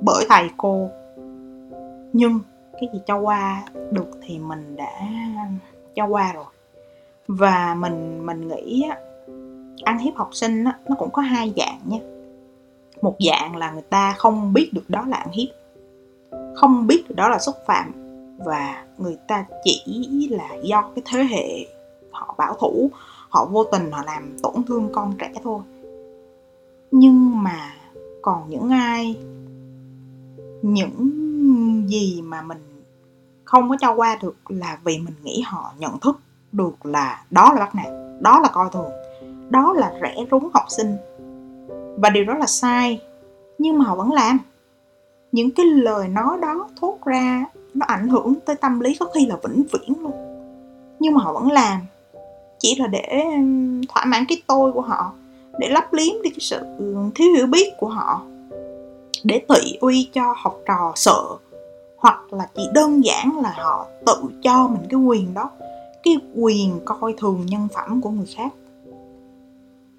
bởi 0.00 0.26
thầy 0.28 0.50
cô. 0.56 0.90
Nhưng 2.12 2.40
cái 2.72 2.88
gì 2.92 3.00
cho 3.06 3.18
qua 3.18 3.62
được 3.90 4.10
thì 4.22 4.38
mình 4.38 4.76
đã 4.76 4.92
cho 5.94 6.06
qua 6.06 6.32
rồi 6.32 6.44
và 7.26 7.74
mình 7.78 8.26
mình 8.26 8.48
nghĩ 8.48 8.82
á 8.90 8.98
ăn 9.84 9.98
hiếp 9.98 10.14
học 10.16 10.28
sinh 10.32 10.64
á, 10.64 10.78
nó 10.88 10.96
cũng 10.98 11.10
có 11.12 11.22
hai 11.22 11.52
dạng 11.56 11.80
nha. 11.86 11.98
Một 13.02 13.16
dạng 13.30 13.56
là 13.56 13.70
người 13.70 13.82
ta 13.82 14.14
không 14.18 14.52
biết 14.52 14.70
được 14.72 14.90
đó 14.90 15.04
là 15.08 15.16
ăn 15.16 15.28
hiếp 15.32 15.48
không 16.56 16.86
biết 16.86 17.04
được 17.08 17.14
đó 17.14 17.28
là 17.28 17.38
xúc 17.38 17.56
phạm 17.66 17.92
và 18.38 18.84
người 18.98 19.16
ta 19.28 19.44
chỉ 19.64 20.28
là 20.30 20.54
do 20.62 20.90
cái 20.94 21.02
thế 21.04 21.24
hệ 21.24 21.66
họ 22.10 22.34
bảo 22.38 22.56
thủ 22.60 22.90
họ 23.28 23.48
vô 23.50 23.64
tình 23.64 23.90
họ 23.90 24.02
làm 24.06 24.36
tổn 24.42 24.54
thương 24.66 24.88
con 24.92 25.14
trẻ 25.18 25.32
thôi. 25.42 25.60
Nhưng 26.90 27.42
mà 27.42 27.74
còn 28.22 28.50
những 28.50 28.70
ai 28.70 29.16
những 30.62 31.10
gì 31.88 32.22
mà 32.22 32.42
mình 32.42 32.82
không 33.44 33.68
có 33.68 33.76
cho 33.80 33.94
qua 33.94 34.18
được 34.22 34.36
là 34.48 34.78
vì 34.84 34.98
mình 34.98 35.14
nghĩ 35.22 35.42
họ 35.46 35.72
nhận 35.78 36.00
thức 36.00 36.20
được 36.56 36.86
là 36.86 37.24
đó 37.30 37.52
là 37.52 37.60
bắt 37.60 37.74
nạt 37.74 37.92
đó 38.20 38.40
là 38.42 38.48
coi 38.48 38.68
thường, 38.72 38.90
đó 39.50 39.72
là 39.76 39.92
rẻ 40.02 40.14
rúng 40.30 40.50
học 40.54 40.64
sinh. 40.68 40.96
Và 41.96 42.10
điều 42.10 42.24
đó 42.24 42.34
là 42.34 42.46
sai, 42.46 43.00
nhưng 43.58 43.78
mà 43.78 43.84
họ 43.84 43.94
vẫn 43.94 44.12
làm. 44.12 44.38
Những 45.32 45.50
cái 45.50 45.66
lời 45.66 46.08
nói 46.08 46.38
đó 46.42 46.68
thốt 46.80 46.98
ra, 47.04 47.44
nó 47.74 47.86
ảnh 47.88 48.08
hưởng 48.08 48.34
tới 48.46 48.56
tâm 48.56 48.80
lý 48.80 48.96
có 49.00 49.06
khi 49.14 49.26
là 49.26 49.36
vĩnh 49.42 49.62
viễn 49.72 50.02
luôn. 50.02 50.12
Nhưng 51.00 51.14
mà 51.14 51.20
họ 51.22 51.32
vẫn 51.32 51.52
làm, 51.52 51.80
chỉ 52.58 52.76
là 52.78 52.86
để 52.86 53.24
thỏa 53.88 54.04
mãn 54.04 54.24
cái 54.28 54.42
tôi 54.46 54.72
của 54.72 54.80
họ, 54.80 55.12
để 55.58 55.68
lấp 55.68 55.92
liếm 55.92 56.22
đi 56.22 56.30
cái 56.30 56.40
sự 56.40 56.60
thiếu 57.14 57.32
hiểu 57.36 57.46
biết 57.46 57.72
của 57.78 57.88
họ, 57.88 58.22
để 59.24 59.42
thị 59.48 59.78
uy 59.80 60.10
cho 60.12 60.34
học 60.36 60.58
trò 60.66 60.92
sợ, 60.94 61.22
hoặc 61.96 62.32
là 62.32 62.48
chỉ 62.54 62.68
đơn 62.74 63.04
giản 63.04 63.40
là 63.42 63.54
họ 63.56 63.86
tự 64.06 64.16
cho 64.42 64.68
mình 64.68 64.82
cái 64.90 65.00
quyền 65.00 65.34
đó 65.34 65.50
cái 66.06 66.16
quyền 66.34 66.80
coi 66.84 67.14
thường 67.18 67.46
nhân 67.46 67.68
phẩm 67.74 68.00
của 68.00 68.10
người 68.10 68.26
khác. 68.36 68.54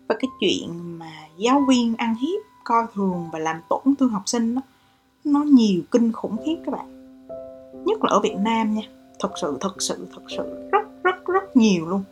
Và 0.07 0.15
cái 0.19 0.29
chuyện 0.41 0.99
mà 0.99 1.11
giáo 1.37 1.61
viên 1.67 1.95
ăn 1.97 2.15
hiếp, 2.15 2.41
coi 2.63 2.85
thường 2.93 3.29
và 3.33 3.39
làm 3.39 3.61
tổn 3.69 3.95
thương 3.99 4.09
học 4.09 4.21
sinh 4.25 4.55
đó, 4.55 4.61
nó 5.23 5.43
nhiều 5.43 5.81
kinh 5.91 6.11
khủng 6.11 6.37
khiếp 6.45 6.55
các 6.65 6.71
bạn. 6.71 6.87
Nhất 7.85 8.03
là 8.03 8.09
ở 8.09 8.19
Việt 8.19 8.35
Nam 8.37 8.73
nha, 8.73 8.81
thật 9.19 9.29
sự 9.41 9.57
thật 9.61 9.81
sự 9.81 10.07
thật 10.13 10.21
sự 10.27 10.69
rất 10.71 11.03
rất 11.03 11.25
rất 11.25 11.57
nhiều 11.57 11.85
luôn. 11.85 12.03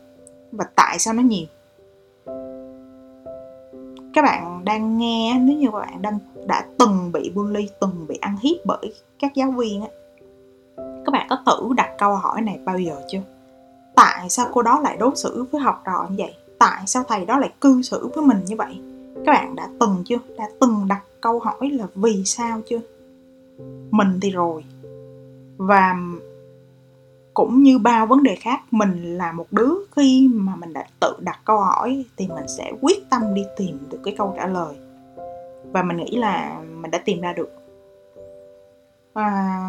Và 0.52 0.64
tại 0.76 0.98
sao 0.98 1.14
nó 1.14 1.22
nhiều? 1.22 1.46
Các 4.14 4.22
bạn 4.22 4.64
đang 4.64 4.98
nghe 4.98 5.38
nếu 5.40 5.56
như 5.56 5.68
các 5.72 5.78
bạn 5.78 6.02
đang, 6.02 6.18
đã 6.46 6.66
từng 6.78 7.12
bị 7.12 7.30
bully, 7.34 7.68
từng 7.80 8.06
bị 8.08 8.18
ăn 8.20 8.36
hiếp 8.42 8.56
bởi 8.64 8.94
các 9.18 9.34
giáo 9.34 9.50
viên 9.50 9.82
á, 9.82 9.88
các 10.76 11.12
bạn 11.12 11.26
có 11.30 11.38
thử 11.46 11.74
đặt 11.76 11.94
câu 11.98 12.14
hỏi 12.14 12.42
này 12.42 12.58
bao 12.64 12.78
giờ 12.78 12.96
chưa? 13.08 13.20
Tại 13.96 14.30
sao 14.30 14.46
cô 14.52 14.62
đó 14.62 14.80
lại 14.80 14.96
đối 14.96 15.16
xử 15.16 15.46
với 15.52 15.60
học 15.60 15.82
trò 15.86 16.06
như 16.10 16.16
vậy? 16.18 16.34
Tại 16.58 16.82
sao 16.86 17.02
thầy 17.08 17.24
đó 17.24 17.38
lại 17.38 17.52
cư 17.60 17.82
xử 17.82 18.08
với 18.14 18.24
mình 18.24 18.38
như 18.46 18.56
vậy? 18.56 18.80
Các 19.26 19.32
bạn 19.32 19.56
đã 19.56 19.68
từng 19.80 20.02
chưa? 20.04 20.18
Đã 20.38 20.44
từng 20.60 20.88
đặt 20.88 21.02
câu 21.20 21.38
hỏi 21.38 21.70
là 21.70 21.86
vì 21.94 22.22
sao 22.24 22.60
chưa? 22.68 22.80
Mình 23.90 24.18
thì 24.22 24.30
rồi. 24.30 24.64
Và 25.56 25.96
cũng 27.34 27.62
như 27.62 27.78
bao 27.78 28.06
vấn 28.06 28.22
đề 28.22 28.36
khác, 28.36 28.60
mình 28.70 29.18
là 29.18 29.32
một 29.32 29.46
đứa 29.50 29.74
khi 29.96 30.30
mà 30.34 30.56
mình 30.56 30.72
đã 30.72 30.86
tự 31.00 31.16
đặt 31.20 31.40
câu 31.44 31.60
hỏi 31.60 32.04
thì 32.16 32.28
mình 32.28 32.48
sẽ 32.48 32.72
quyết 32.80 33.10
tâm 33.10 33.34
đi 33.34 33.44
tìm 33.56 33.78
được 33.90 33.98
cái 34.04 34.14
câu 34.18 34.34
trả 34.36 34.46
lời. 34.46 34.76
Và 35.72 35.82
mình 35.82 35.96
nghĩ 35.96 36.16
là 36.16 36.60
mình 36.80 36.90
đã 36.90 36.98
tìm 36.98 37.20
ra 37.20 37.32
được. 37.32 37.50
Và 39.12 39.60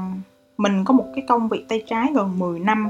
mình 0.57 0.83
có 0.85 0.93
một 0.93 1.05
cái 1.15 1.25
công 1.27 1.49
việc 1.49 1.65
tay 1.69 1.83
trái 1.87 2.11
gần 2.15 2.39
10 2.39 2.59
năm 2.59 2.89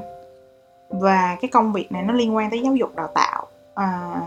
và 0.89 1.37
cái 1.41 1.49
công 1.49 1.73
việc 1.73 1.91
này 1.91 2.03
nó 2.03 2.13
liên 2.13 2.35
quan 2.35 2.49
tới 2.49 2.61
giáo 2.61 2.75
dục 2.75 2.95
đào 2.95 3.07
tạo. 3.15 3.47
À, 3.75 4.21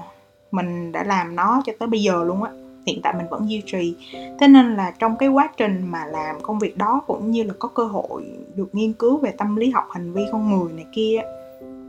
mình 0.50 0.92
đã 0.92 1.04
làm 1.04 1.36
nó 1.36 1.62
cho 1.66 1.72
tới 1.78 1.88
bây 1.88 2.02
giờ 2.02 2.24
luôn 2.24 2.42
á. 2.42 2.50
Hiện 2.86 3.00
tại 3.02 3.14
mình 3.18 3.26
vẫn 3.30 3.50
duy 3.50 3.62
trì. 3.66 3.96
Thế 4.40 4.48
nên 4.48 4.76
là 4.76 4.92
trong 4.98 5.16
cái 5.16 5.28
quá 5.28 5.50
trình 5.56 5.86
mà 5.90 6.04
làm 6.06 6.36
công 6.42 6.58
việc 6.58 6.76
đó 6.76 7.02
cũng 7.06 7.30
như 7.30 7.42
là 7.42 7.54
có 7.58 7.68
cơ 7.68 7.84
hội 7.84 8.24
được 8.54 8.68
nghiên 8.72 8.92
cứu 8.92 9.16
về 9.16 9.30
tâm 9.38 9.56
lý 9.56 9.70
học 9.70 9.88
hành 9.90 10.12
vi 10.12 10.22
con 10.32 10.50
người 10.50 10.72
này 10.72 10.86
kia 10.92 11.20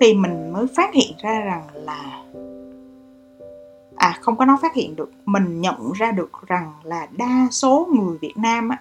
thì 0.01 0.13
mình 0.13 0.53
mới 0.53 0.67
phát 0.75 0.93
hiện 0.93 1.11
ra 1.17 1.39
rằng 1.39 1.63
là 1.73 2.23
à 3.95 4.17
không 4.21 4.35
có 4.37 4.45
nói 4.45 4.57
phát 4.61 4.73
hiện 4.73 4.95
được 4.95 5.11
mình 5.25 5.61
nhận 5.61 5.91
ra 5.91 6.11
được 6.11 6.31
rằng 6.47 6.73
là 6.83 7.07
đa 7.17 7.47
số 7.51 7.87
người 7.95 8.17
Việt 8.17 8.33
Nam 8.35 8.69
á, 8.69 8.77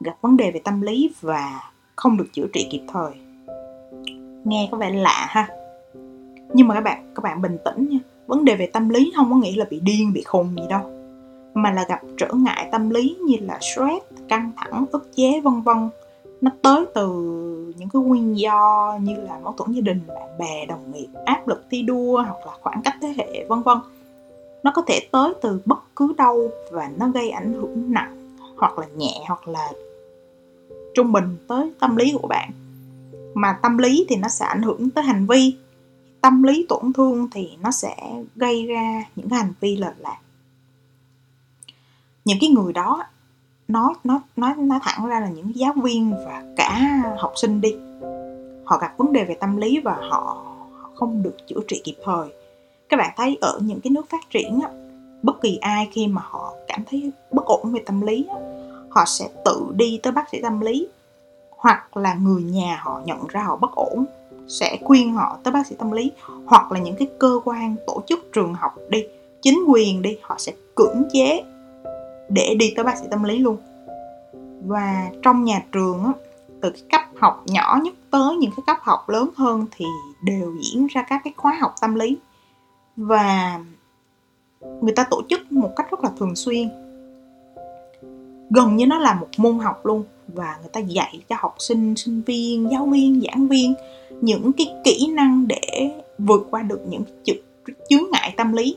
gặp 0.00 0.14
vấn 0.20 0.36
đề 0.36 0.50
về 0.50 0.60
tâm 0.64 0.80
lý 0.80 1.14
và 1.20 1.60
không 1.96 2.16
được 2.16 2.26
chữa 2.32 2.46
trị 2.52 2.68
kịp 2.70 2.82
thời 2.92 3.29
nghe 4.44 4.68
có 4.70 4.78
vẻ 4.78 4.90
lạ 4.90 5.26
ha. 5.28 5.48
Nhưng 6.54 6.68
mà 6.68 6.74
các 6.74 6.80
bạn 6.80 7.12
các 7.14 7.22
bạn 7.22 7.42
bình 7.42 7.58
tĩnh 7.64 7.88
nha. 7.90 7.98
Vấn 8.26 8.44
đề 8.44 8.56
về 8.56 8.66
tâm 8.66 8.88
lý 8.88 9.12
không 9.16 9.30
có 9.30 9.36
nghĩa 9.36 9.56
là 9.56 9.64
bị 9.70 9.80
điên, 9.80 10.12
bị 10.12 10.22
khùng 10.22 10.56
gì 10.56 10.62
đâu. 10.68 10.80
Mà 11.54 11.72
là 11.72 11.84
gặp 11.88 12.00
trở 12.18 12.28
ngại 12.32 12.68
tâm 12.72 12.90
lý 12.90 13.16
như 13.26 13.36
là 13.40 13.58
stress, 13.60 14.06
căng 14.28 14.50
thẳng, 14.56 14.84
ức 14.92 15.10
chế, 15.16 15.40
vân 15.40 15.60
vân. 15.60 15.88
Nó 16.40 16.50
tới 16.62 16.84
từ 16.94 17.06
những 17.76 17.88
cái 17.92 18.02
nguyên 18.02 18.38
do 18.38 18.98
như 19.02 19.14
là 19.16 19.38
mâu 19.42 19.52
thuẫn 19.52 19.72
gia 19.72 19.80
đình, 19.80 20.00
bạn 20.08 20.38
bè, 20.38 20.66
đồng 20.66 20.92
nghiệp, 20.92 21.08
áp 21.26 21.48
lực 21.48 21.64
thi 21.70 21.82
đua 21.82 22.22
hoặc 22.22 22.46
là 22.46 22.52
khoảng 22.60 22.82
cách 22.84 22.94
thế 23.00 23.14
hệ, 23.16 23.44
vân 23.48 23.62
vân. 23.62 23.78
Nó 24.62 24.72
có 24.74 24.82
thể 24.82 25.00
tới 25.12 25.32
từ 25.42 25.60
bất 25.64 25.78
cứ 25.96 26.14
đâu 26.18 26.50
và 26.70 26.90
nó 26.98 27.08
gây 27.08 27.30
ảnh 27.30 27.52
hưởng 27.52 27.92
nặng 27.92 28.36
hoặc 28.56 28.78
là 28.78 28.86
nhẹ 28.96 29.24
hoặc 29.26 29.48
là 29.48 29.72
trung 30.94 31.12
bình 31.12 31.36
tới 31.48 31.72
tâm 31.80 31.96
lý 31.96 32.12
của 32.22 32.28
bạn 32.28 32.50
mà 33.34 33.58
tâm 33.62 33.78
lý 33.78 34.06
thì 34.08 34.16
nó 34.16 34.28
sẽ 34.28 34.46
ảnh 34.46 34.62
hưởng 34.62 34.90
tới 34.90 35.04
hành 35.04 35.26
vi. 35.26 35.56
Tâm 36.20 36.42
lý 36.42 36.66
tổn 36.68 36.92
thương 36.92 37.28
thì 37.32 37.50
nó 37.62 37.70
sẽ 37.70 37.96
gây 38.36 38.66
ra 38.66 39.04
những 39.16 39.28
cái 39.28 39.38
hành 39.38 39.52
vi 39.60 39.76
lệch 39.76 39.98
lạc. 39.98 40.18
Những 42.24 42.38
cái 42.40 42.50
người 42.50 42.72
đó 42.72 43.04
nói 43.68 43.94
nói 44.04 44.18
nói 44.36 44.54
nói 44.56 44.78
thẳng 44.82 45.06
ra 45.06 45.20
là 45.20 45.28
những 45.28 45.56
giáo 45.56 45.72
viên 45.82 46.12
và 46.26 46.42
cả 46.56 47.02
học 47.18 47.32
sinh 47.36 47.60
đi. 47.60 47.74
Họ 48.64 48.78
gặp 48.78 48.94
vấn 48.96 49.12
đề 49.12 49.24
về 49.24 49.36
tâm 49.40 49.56
lý 49.56 49.80
và 49.80 49.96
họ, 50.10 50.42
họ 50.80 50.90
không 50.94 51.22
được 51.22 51.36
chữa 51.48 51.60
trị 51.68 51.80
kịp 51.84 51.96
thời. 52.04 52.28
Các 52.88 52.96
bạn 52.96 53.14
thấy 53.16 53.38
ở 53.40 53.58
những 53.62 53.80
cái 53.80 53.90
nước 53.90 54.10
phát 54.10 54.30
triển 54.30 54.60
á, 54.60 54.70
bất 55.22 55.40
kỳ 55.42 55.56
ai 55.56 55.88
khi 55.92 56.06
mà 56.06 56.22
họ 56.24 56.54
cảm 56.68 56.84
thấy 56.90 57.10
bất 57.30 57.44
ổn 57.44 57.72
về 57.72 57.80
tâm 57.86 58.00
lý 58.00 58.26
á, 58.28 58.36
họ 58.90 59.04
sẽ 59.06 59.28
tự 59.44 59.66
đi 59.74 60.00
tới 60.02 60.12
bác 60.12 60.28
sĩ 60.32 60.40
tâm 60.42 60.60
lý 60.60 60.88
hoặc 61.60 61.96
là 61.96 62.14
người 62.14 62.42
nhà 62.42 62.80
họ 62.82 63.00
nhận 63.04 63.26
ra 63.28 63.42
họ 63.42 63.56
bất 63.56 63.74
ổn 63.74 64.04
sẽ 64.48 64.78
khuyên 64.84 65.12
họ 65.12 65.38
tới 65.42 65.52
bác 65.52 65.66
sĩ 65.66 65.76
tâm 65.78 65.92
lý 65.92 66.12
hoặc 66.46 66.72
là 66.72 66.78
những 66.78 66.96
cái 66.96 67.08
cơ 67.18 67.40
quan 67.44 67.76
tổ 67.86 68.02
chức 68.06 68.32
trường 68.32 68.54
học 68.54 68.74
đi 68.88 69.04
chính 69.42 69.64
quyền 69.68 70.02
đi 70.02 70.18
họ 70.22 70.34
sẽ 70.38 70.52
cưỡng 70.74 71.02
chế 71.12 71.42
để 72.28 72.54
đi 72.58 72.72
tới 72.76 72.84
bác 72.84 72.98
sĩ 72.98 73.04
tâm 73.10 73.24
lý 73.24 73.38
luôn. 73.38 73.56
Và 74.66 75.10
trong 75.22 75.44
nhà 75.44 75.62
trường 75.72 76.04
á, 76.04 76.12
từ 76.60 76.70
cái 76.70 76.82
cấp 76.90 77.00
học 77.20 77.42
nhỏ 77.46 77.78
nhất 77.82 77.94
tới 78.10 78.36
những 78.36 78.50
cái 78.56 78.64
cấp 78.66 78.76
học 78.80 79.08
lớn 79.08 79.28
hơn 79.36 79.66
thì 79.76 79.84
đều 80.24 80.54
diễn 80.62 80.86
ra 80.86 81.02
các 81.02 81.20
cái 81.24 81.32
khóa 81.36 81.56
học 81.60 81.74
tâm 81.80 81.94
lý. 81.94 82.16
Và 82.96 83.60
người 84.80 84.92
ta 84.96 85.04
tổ 85.10 85.22
chức 85.28 85.52
một 85.52 85.70
cách 85.76 85.90
rất 85.90 86.04
là 86.04 86.10
thường 86.18 86.36
xuyên. 86.36 86.68
Gần 88.50 88.76
như 88.76 88.86
nó 88.86 88.98
là 88.98 89.14
một 89.14 89.28
môn 89.36 89.58
học 89.58 89.86
luôn 89.86 90.04
và 90.34 90.56
người 90.60 90.70
ta 90.72 90.80
dạy 90.80 91.20
cho 91.28 91.36
học 91.38 91.54
sinh 91.58 91.96
sinh 91.96 92.22
viên 92.26 92.68
giáo 92.72 92.86
viên 92.86 93.20
giảng 93.20 93.48
viên 93.48 93.74
những 94.20 94.52
cái 94.52 94.66
kỹ 94.84 95.06
năng 95.12 95.48
để 95.48 95.90
vượt 96.18 96.46
qua 96.50 96.62
được 96.62 96.80
những 96.88 97.02
chướng 97.88 98.10
ngại 98.12 98.34
tâm 98.36 98.52
lý. 98.52 98.76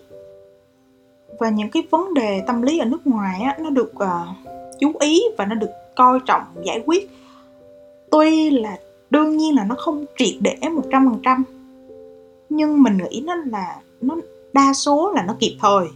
Và 1.40 1.50
những 1.50 1.70
cái 1.70 1.84
vấn 1.92 2.14
đề 2.14 2.44
tâm 2.48 2.62
lý 2.62 2.80
ở 2.80 2.86
nước 2.86 3.08
ngoài 3.08 3.42
á, 3.42 3.58
nó 3.60 3.70
được 3.70 3.94
uh, 3.96 4.10
chú 4.80 4.92
ý 5.00 5.24
và 5.38 5.46
nó 5.46 5.56
được 5.56 5.70
coi 5.96 6.20
trọng 6.26 6.42
giải 6.64 6.84
quyết. 6.86 7.10
Tuy 8.12 8.50
là 8.50 8.78
đương 9.10 9.38
nhiên 9.38 9.56
là 9.56 9.64
nó 9.64 9.76
không 9.76 10.06
triệt 10.18 10.36
để 10.42 10.56
một 10.72 10.84
trăm 10.92 11.10
phần 11.12 11.20
trăm 11.24 11.44
nhưng 12.50 12.84
mình 12.84 12.98
nghĩ 12.98 13.24
nó 13.26 13.36
là 13.36 13.76
nó 14.02 14.16
đa 14.54 14.74
số 14.74 15.12
là 15.16 15.24
nó 15.28 15.36
kịp 15.40 15.58
thời 15.62 15.88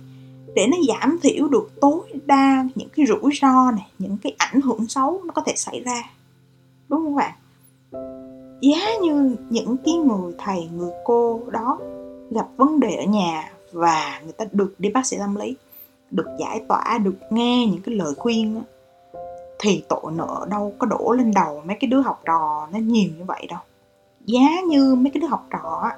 để 0.58 0.68
nó 0.68 0.78
giảm 0.88 1.20
thiểu 1.22 1.48
được 1.48 1.72
tối 1.82 2.00
đa 2.26 2.66
những 2.76 2.90
cái 2.96 3.06
rủi 3.06 3.32
ro 3.42 3.72
này, 3.72 3.88
những 4.00 4.18
cái 4.24 4.36
ảnh 4.38 4.62
hưởng 4.62 4.88
xấu 4.88 5.22
nó 5.26 5.32
có 5.34 5.42
thể 5.46 5.54
xảy 5.56 5.82
ra. 5.86 6.04
Đúng 6.90 7.00
không 7.04 7.16
bạn? 7.16 7.34
Giá 8.62 8.88
như 9.02 9.36
những 9.50 9.76
cái 9.86 9.94
người 9.94 10.34
thầy, 10.38 10.70
người 10.74 10.92
cô 11.06 11.42
đó 11.52 11.80
gặp 12.32 12.48
vấn 12.58 12.80
đề 12.80 12.96
ở 12.96 13.04
nhà 13.04 13.52
và 13.72 14.22
người 14.24 14.32
ta 14.32 14.46
được 14.52 14.76
đi 14.80 14.90
bác 14.90 15.06
sĩ 15.06 15.18
tâm 15.20 15.36
lý, 15.36 15.56
được 16.12 16.28
giải 16.40 16.62
tỏa, 16.68 16.98
được 17.04 17.16
nghe 17.30 17.66
những 17.66 17.82
cái 17.82 17.96
lời 17.96 18.14
khuyên 18.18 18.62
thì 19.60 19.84
tội 19.90 20.12
nợ 20.12 20.48
đâu 20.50 20.74
có 20.80 20.88
đổ 20.88 21.14
lên 21.18 21.32
đầu 21.36 21.62
mấy 21.66 21.78
cái 21.80 21.88
đứa 21.88 22.02
học 22.02 22.22
trò 22.26 22.68
nó 22.74 22.80
nhiều 22.80 23.10
như 23.18 23.24
vậy 23.28 23.48
đâu. 23.50 23.60
Giá 24.26 24.62
như 24.68 24.96
mấy 24.96 25.12
cái 25.14 25.22
đứa 25.22 25.28
học 25.28 25.48
trò 25.50 25.92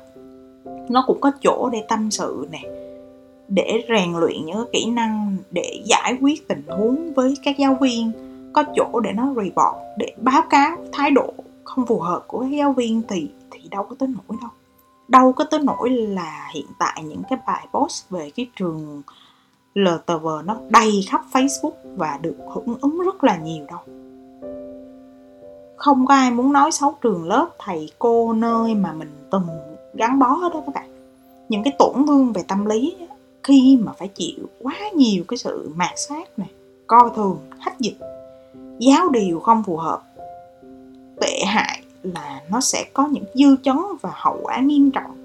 nó 0.90 1.04
cũng 1.08 1.22
có 1.22 1.32
chỗ 1.42 1.70
để 1.72 1.84
tâm 1.90 2.12
sự 2.12 2.48
nè 2.52 2.89
để 3.50 3.86
rèn 3.90 4.14
luyện 4.14 4.46
những 4.46 4.66
kỹ 4.74 4.86
năng 4.86 5.38
để 5.52 5.82
giải 5.86 6.18
quyết 6.22 6.48
tình 6.48 6.64
huống 6.68 7.14
với 7.14 7.34
các 7.44 7.58
giáo 7.58 7.78
viên. 7.82 8.12
Có 8.54 8.64
chỗ 8.76 9.00
để 9.00 9.12
nó 9.14 9.34
report 9.36 9.76
để 9.98 10.14
báo 10.18 10.42
cáo 10.50 10.78
thái 10.92 11.12
độ 11.12 11.34
không 11.64 11.86
phù 11.86 12.00
hợp 12.00 12.24
của 12.28 12.40
các 12.40 12.48
giáo 12.58 12.74
viên 12.74 13.02
thì 13.08 13.30
thì 13.52 13.60
đâu 13.72 13.84
có 13.90 13.96
tới 14.00 14.10
nỗi 14.10 14.38
đâu. 14.42 14.50
Đâu 15.08 15.34
có 15.34 15.44
tới 15.44 15.60
nỗi 15.64 15.90
là 15.90 16.50
hiện 16.54 16.66
tại 16.80 17.04
những 17.04 17.22
cái 17.30 17.40
bài 17.48 17.68
post 17.74 18.10
về 18.10 18.32
cái 18.36 18.50
trường 18.56 19.02
LTV 19.74 20.28
nó 20.46 20.58
đầy 20.70 20.92
khắp 21.10 21.22
Facebook 21.32 21.96
và 21.96 22.20
được 22.22 22.38
hưởng 22.54 22.78
ứng 22.82 23.00
rất 23.00 23.24
là 23.24 23.38
nhiều 23.38 23.66
đâu. 23.68 23.80
Không 25.76 26.06
có 26.06 26.14
ai 26.14 26.32
muốn 26.32 26.54
nói 26.54 26.72
xấu 26.72 26.96
trường 27.02 27.28
lớp, 27.28 27.50
thầy 27.60 27.90
cô 28.00 28.34
nơi 28.34 28.76
mà 28.76 28.94
mình 28.94 29.12
từng 29.32 29.48
gắn 29.94 30.20
bó 30.20 30.28
hết 30.28 30.54
đó 30.54 30.62
các 30.66 30.76
bạn. 30.76 30.90
Những 31.50 31.64
cái 31.64 31.74
tổn 31.80 32.08
thương 32.08 32.34
về 32.34 32.44
tâm 32.48 32.66
lý 32.66 32.96
khi 33.44 33.78
mà 33.82 33.92
phải 33.92 34.08
chịu 34.08 34.46
quá 34.62 34.76
nhiều 34.96 35.24
cái 35.28 35.38
sự 35.38 35.72
mạt 35.76 35.92
sát 35.96 36.40
này, 36.40 36.50
coi 36.88 37.10
thường 37.16 37.40
hách 37.60 37.80
dịch, 37.80 37.98
giáo 38.80 39.10
điều 39.10 39.40
không 39.40 39.64
phù 39.64 39.78
hợp, 39.78 40.02
tệ 41.22 41.40
hại 41.46 41.84
là 42.04 42.42
nó 42.52 42.62
sẽ 42.62 42.86
có 42.94 43.08
những 43.08 43.26
dư 43.34 43.56
chấn 43.64 43.78
và 44.02 44.12
hậu 44.14 44.40
quả 44.44 44.60
nghiêm 44.60 44.92
trọng. 44.92 45.16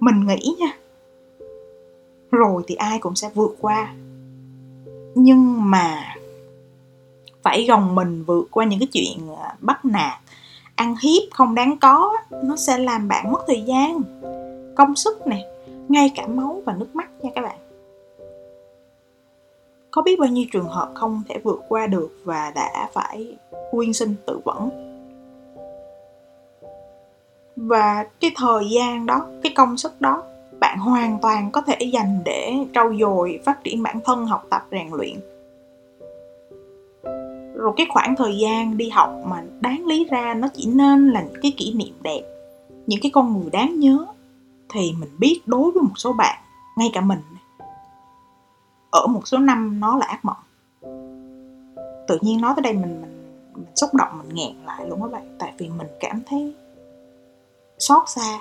Mình 0.00 0.26
nghĩ 0.26 0.54
nha, 0.58 0.76
rồi 2.30 2.62
thì 2.66 2.74
ai 2.74 2.98
cũng 2.98 3.14
sẽ 3.14 3.30
vượt 3.34 3.56
qua. 3.60 3.94
Nhưng 5.14 5.70
mà 5.70 6.16
phải 7.42 7.66
gồng 7.66 7.94
mình 7.94 8.24
vượt 8.24 8.48
qua 8.50 8.64
những 8.64 8.78
cái 8.78 8.88
chuyện 8.92 9.36
à, 9.36 9.56
bắt 9.60 9.84
nạt, 9.84 10.18
ăn 10.74 10.94
hiếp 11.02 11.22
không 11.32 11.54
đáng 11.54 11.76
có, 11.80 12.16
nó 12.44 12.56
sẽ 12.56 12.78
làm 12.78 13.08
bạn 13.08 13.32
mất 13.32 13.40
thời 13.46 13.62
gian, 13.62 14.02
công 14.76 14.96
sức 14.96 15.26
này 15.26 15.44
ngay 15.90 16.10
cả 16.14 16.26
máu 16.26 16.62
và 16.66 16.76
nước 16.78 16.96
mắt 16.96 17.10
nha 17.20 17.30
các 17.34 17.42
bạn. 17.42 17.58
Có 19.90 20.02
biết 20.02 20.18
bao 20.18 20.28
nhiêu 20.28 20.44
trường 20.52 20.68
hợp 20.68 20.90
không 20.94 21.22
thể 21.28 21.38
vượt 21.44 21.62
qua 21.68 21.86
được 21.86 22.10
và 22.24 22.52
đã 22.54 22.88
phải 22.92 23.36
quyên 23.70 23.92
sinh 23.92 24.14
tự 24.26 24.40
vẫn? 24.44 24.70
Và 27.56 28.06
cái 28.20 28.30
thời 28.36 28.64
gian 28.70 29.06
đó, 29.06 29.26
cái 29.42 29.52
công 29.56 29.76
sức 29.76 30.00
đó, 30.00 30.22
bạn 30.60 30.78
hoàn 30.78 31.18
toàn 31.22 31.50
có 31.50 31.60
thể 31.60 31.76
dành 31.92 32.20
để 32.24 32.52
trau 32.74 32.92
dồi, 33.00 33.40
phát 33.44 33.64
triển 33.64 33.82
bản 33.82 34.00
thân, 34.04 34.26
học 34.26 34.46
tập, 34.50 34.66
rèn 34.70 34.88
luyện. 34.92 35.14
Rồi 37.54 37.72
cái 37.76 37.86
khoảng 37.90 38.16
thời 38.16 38.38
gian 38.38 38.76
đi 38.76 38.88
học 38.88 39.10
mà 39.24 39.44
đáng 39.60 39.86
lý 39.86 40.04
ra 40.10 40.34
nó 40.34 40.48
chỉ 40.54 40.66
nên 40.66 41.10
là 41.10 41.22
những 41.22 41.42
cái 41.42 41.52
kỷ 41.56 41.72
niệm 41.74 41.94
đẹp, 42.02 42.22
những 42.86 43.00
cái 43.02 43.10
con 43.14 43.32
người 43.32 43.50
đáng 43.50 43.80
nhớ 43.80 44.06
thì 44.72 44.94
mình 44.98 45.10
biết 45.18 45.40
đối 45.46 45.70
với 45.70 45.82
một 45.82 45.94
số 45.96 46.12
bạn 46.12 46.38
ngay 46.76 46.90
cả 46.92 47.00
mình. 47.00 47.20
Ở 48.90 49.06
một 49.06 49.28
số 49.28 49.38
năm 49.38 49.80
nó 49.80 49.96
là 49.96 50.06
ác 50.06 50.24
mộng. 50.24 50.36
Tự 52.08 52.18
nhiên 52.20 52.40
nói 52.40 52.52
tới 52.56 52.62
đây 52.62 52.72
mình 52.72 53.00
mình, 53.00 53.34
mình 53.54 53.64
xúc 53.76 53.94
động 53.94 54.18
mình 54.18 54.28
nghẹn 54.34 54.56
lại 54.66 54.86
luôn 54.88 55.02
các 55.02 55.10
bạn. 55.12 55.36
Tại 55.38 55.52
vì 55.58 55.68
mình 55.68 55.86
cảm 56.00 56.22
thấy 56.26 56.54
xót 57.78 58.02
xa. 58.08 58.38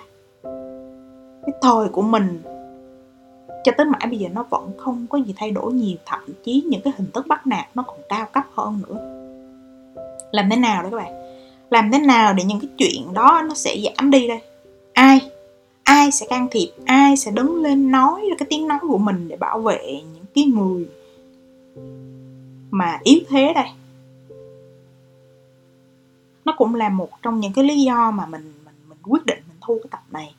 Cái 1.46 1.56
thời 1.62 1.90
của 1.90 2.02
mình 2.02 2.42
cho 3.64 3.72
tới 3.78 3.86
mãi 3.86 4.08
bây 4.10 4.20
giờ 4.20 4.30
nó 4.30 4.44
vẫn 4.50 4.72
không 4.78 5.08
có 5.10 5.18
gì 5.18 5.34
thay 5.38 5.52
đổi 5.52 5.74
nhiều. 5.74 5.98
Thậm 6.06 6.20
chí 6.44 6.64
những 6.70 6.82
cái 6.82 6.94
hình 6.98 7.12
thức 7.14 7.28
bắt 7.28 7.48
nạt 7.48 7.66
nó 7.74 7.84
còn 7.88 7.98
cao 8.10 8.28
cấp 8.34 8.44
hơn 8.56 8.82
nữa. 8.88 8.96
Làm 10.32 10.50
thế 10.50 10.56
nào 10.56 10.82
đấy 10.82 10.92
các 10.92 10.98
bạn? 10.98 11.14
Làm 11.70 11.92
thế 11.92 12.00
nào 12.00 12.34
để 12.34 12.44
những 12.44 12.60
cái 12.60 12.70
chuyện 12.78 13.14
đó 13.14 13.42
nó 13.48 13.54
sẽ 13.56 13.76
giảm 13.84 14.12
đi 14.12 14.28
đây? 14.28 14.42
Ai 14.94 15.29
ai 16.00 16.12
sẽ 16.12 16.26
can 16.30 16.48
thiệp, 16.52 16.70
ai 16.86 17.18
sẽ 17.18 17.32
đứng 17.32 17.62
lên 17.62 17.92
nói 17.92 18.22
ra 18.30 18.36
cái 18.40 18.48
tiếng 18.50 18.68
nói 18.68 18.80
của 18.82 18.98
mình 18.98 19.28
để 19.28 19.36
bảo 19.36 19.60
vệ 19.60 20.02
những 20.14 20.26
cái 20.36 20.44
người 20.44 20.86
mà 22.72 23.00
yếu 23.04 23.20
thế 23.30 23.54
đây. 23.56 23.68
Nó 26.46 26.54
cũng 26.58 26.76
là 26.76 26.90
một 26.90 27.10
trong 27.22 27.40
những 27.40 27.54
cái 27.54 27.66
lý 27.66 27.84
do 27.84 28.12
mà 28.12 28.26
mình 28.26 28.54
mình 28.66 28.76
mình 28.90 28.98
quyết 29.04 29.26
định 29.26 29.40
mình 29.48 29.58
thu 29.62 29.80
cái 29.84 29.90
tập 29.92 30.04
này. 30.10 30.36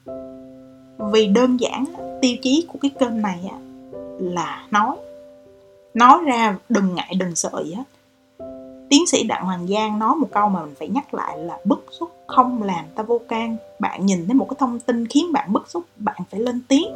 Vì 1.12 1.26
đơn 1.26 1.56
giản 1.60 1.84
tiêu 2.22 2.36
chí 2.42 2.66
của 2.68 2.78
cái 2.82 2.90
kênh 3.00 3.22
này 3.22 3.50
là 4.18 4.66
nói. 4.70 4.96
Nói 5.94 6.18
ra 6.24 6.58
đừng 6.68 6.94
ngại 6.94 7.14
đừng 7.18 7.34
sợ 7.34 7.62
gì 7.64 7.74
hết 7.74 7.84
tiến 8.90 9.06
sĩ 9.06 9.24
đặng 9.24 9.44
hoàng 9.44 9.66
giang 9.68 9.98
nói 9.98 10.16
một 10.16 10.28
câu 10.32 10.48
mà 10.48 10.64
mình 10.64 10.74
phải 10.78 10.88
nhắc 10.88 11.14
lại 11.14 11.38
là 11.38 11.58
bức 11.64 11.84
xúc 11.90 12.10
không 12.26 12.62
làm 12.62 12.84
ta 12.94 13.02
vô 13.02 13.20
can. 13.28 13.56
Bạn 13.78 14.06
nhìn 14.06 14.26
thấy 14.26 14.34
một 14.34 14.46
cái 14.50 14.56
thông 14.58 14.80
tin 14.80 15.06
khiến 15.06 15.32
bạn 15.32 15.52
bức 15.52 15.68
xúc, 15.68 15.84
bạn 15.96 16.16
phải 16.30 16.40
lên 16.40 16.60
tiếng. 16.68 16.88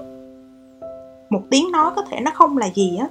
Một 1.30 1.42
tiếng 1.50 1.72
nói 1.72 1.92
có 1.96 2.02
thể 2.10 2.20
nó 2.20 2.30
không 2.34 2.58
là 2.58 2.70
gì 2.74 2.96
á, 2.96 3.08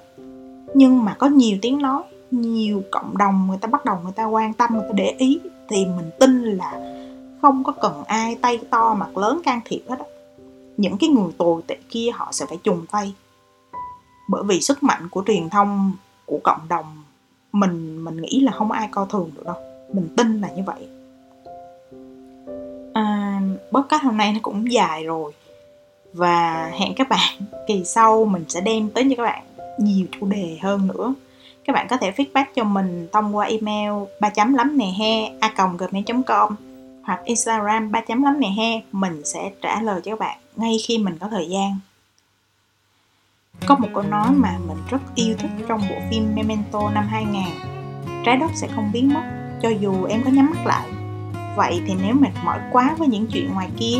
nhưng 0.73 1.05
mà 1.05 1.15
có 1.19 1.27
nhiều 1.27 1.57
tiếng 1.61 1.81
nói, 1.81 2.03
nhiều 2.31 2.81
cộng 2.91 3.17
đồng 3.17 3.47
người 3.47 3.57
ta 3.57 3.67
bắt 3.67 3.85
đầu 3.85 3.97
người 4.03 4.11
ta 4.11 4.25
quan 4.25 4.53
tâm, 4.53 4.69
người 4.73 4.83
ta 4.87 4.93
để 4.95 5.15
ý, 5.17 5.39
thì 5.69 5.85
mình 5.85 6.09
tin 6.19 6.43
là 6.43 6.95
không 7.41 7.63
có 7.63 7.71
cần 7.71 8.03
ai 8.03 8.35
tay 8.41 8.59
to 8.69 8.93
mặt 8.93 9.17
lớn 9.17 9.41
can 9.43 9.59
thiệp 9.65 9.81
hết 9.89 9.99
á. 9.99 10.05
Những 10.77 10.97
cái 10.97 11.09
người 11.09 11.31
tồi 11.37 11.61
tệ 11.67 11.77
kia 11.89 12.09
họ 12.13 12.29
sẽ 12.31 12.45
phải 12.45 12.57
trùng 12.63 12.85
tay. 12.91 13.13
Bởi 14.29 14.43
vì 14.43 14.61
sức 14.61 14.83
mạnh 14.83 15.09
của 15.09 15.23
truyền 15.27 15.49
thông, 15.49 15.91
của 16.25 16.39
cộng 16.43 16.67
đồng 16.69 16.85
mình 17.53 18.03
mình 18.05 18.21
nghĩ 18.21 18.39
là 18.39 18.51
không 18.51 18.71
ai 18.71 18.87
coi 18.91 19.05
thường 19.09 19.31
được 19.35 19.45
đâu. 19.45 19.55
Mình 19.93 20.07
tin 20.17 20.41
là 20.41 20.49
như 20.49 20.63
vậy. 20.63 20.87
À, 22.93 23.41
podcast 23.71 24.03
hôm 24.03 24.17
nay 24.17 24.33
nó 24.33 24.39
cũng 24.41 24.71
dài 24.71 25.03
rồi. 25.03 25.31
Và 26.13 26.71
hẹn 26.79 26.93
các 26.95 27.09
bạn 27.09 27.33
kỳ 27.67 27.83
sau 27.85 28.25
mình 28.25 28.45
sẽ 28.49 28.61
đem 28.61 28.89
tới 28.89 29.07
cho 29.09 29.15
các 29.15 29.23
bạn 29.23 29.43
nhiều 29.77 30.05
chủ 30.11 30.27
đề 30.27 30.57
hơn 30.61 30.87
nữa. 30.87 31.13
Các 31.65 31.73
bạn 31.73 31.87
có 31.89 31.97
thể 31.97 32.11
feedback 32.11 32.45
cho 32.55 32.63
mình 32.63 33.07
thông 33.11 33.35
qua 33.35 33.45
email 33.45 33.91
ba 34.19 34.29
chấm 34.29 34.53
lắm 34.53 34.77
nè 34.77 34.93
he 34.99 35.31
a 35.39 35.53
gmail 35.77 36.21
com 36.25 36.55
hoặc 37.03 37.21
instagram 37.25 37.91
ba 37.91 38.01
chấm 38.01 38.23
lắm 38.23 38.39
nè 38.39 38.49
he. 38.57 38.81
Mình 38.91 39.21
sẽ 39.25 39.51
trả 39.61 39.81
lời 39.81 40.01
cho 40.03 40.11
các 40.11 40.19
bạn 40.19 40.37
ngay 40.55 40.77
khi 40.87 40.97
mình 40.97 41.17
có 41.19 41.27
thời 41.31 41.49
gian 41.49 41.79
có 43.67 43.75
một 43.75 43.87
câu 43.93 44.03
nói 44.03 44.31
mà 44.31 44.57
mình 44.67 44.77
rất 44.89 45.01
yêu 45.15 45.35
thích 45.39 45.51
trong 45.67 45.81
bộ 45.89 45.95
phim 46.09 46.35
Memento 46.35 46.89
năm 46.89 47.07
2000 47.07 47.43
Trái 48.25 48.37
đất 48.37 48.51
sẽ 48.55 48.67
không 48.75 48.91
biến 48.93 49.13
mất 49.13 49.23
cho 49.61 49.69
dù 49.69 50.05
em 50.05 50.23
có 50.23 50.31
nhắm 50.31 50.49
mắt 50.49 50.65
lại. 50.65 50.89
Vậy 51.55 51.81
thì 51.87 51.93
nếu 52.01 52.15
mệt 52.15 52.31
mỏi 52.45 52.59
quá 52.71 52.95
với 52.97 53.07
những 53.07 53.27
chuyện 53.27 53.53
ngoài 53.53 53.69
kia 53.77 53.95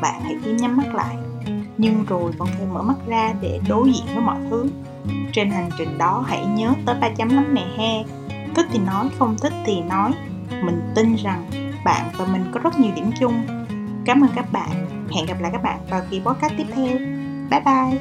Bạn 0.00 0.20
hãy 0.24 0.36
cứ 0.44 0.52
nhắm 0.52 0.76
mắt 0.76 0.94
lại. 0.94 1.16
Nhưng 1.78 2.04
rồi 2.08 2.32
vẫn 2.32 2.48
phải 2.56 2.66
mở 2.72 2.82
mắt 2.82 2.96
ra 3.06 3.32
để 3.40 3.60
đối 3.68 3.92
diện 3.92 4.04
với 4.14 4.24
mọi 4.24 4.38
thứ. 4.50 4.70
Trên 5.32 5.50
hành 5.50 5.70
trình 5.78 5.98
đó 5.98 6.24
hãy 6.26 6.46
nhớ 6.46 6.72
tới 6.86 6.96
ba 7.00 7.08
chấm 7.16 7.28
lắm 7.28 7.54
nè 7.54 7.66
he. 7.76 8.04
Thích 8.54 8.66
thì 8.72 8.78
nói, 8.78 9.08
không 9.18 9.36
thích 9.42 9.52
thì 9.64 9.80
nói. 9.80 10.12
Mình 10.50 10.92
tin 10.94 11.14
rằng 11.14 11.44
bạn 11.84 12.10
và 12.16 12.26
mình 12.26 12.44
có 12.54 12.60
rất 12.60 12.80
nhiều 12.80 12.92
điểm 12.96 13.10
chung. 13.20 13.46
Cảm 14.04 14.20
ơn 14.20 14.30
các 14.34 14.52
bạn. 14.52 14.86
Hẹn 15.14 15.26
gặp 15.26 15.40
lại 15.40 15.50
các 15.52 15.62
bạn 15.62 15.78
vào 15.90 16.02
kỳ 16.10 16.20
podcast 16.20 16.52
tiếp 16.56 16.66
theo. 16.74 16.98
Bye 17.50 17.60
bye. 17.60 17.98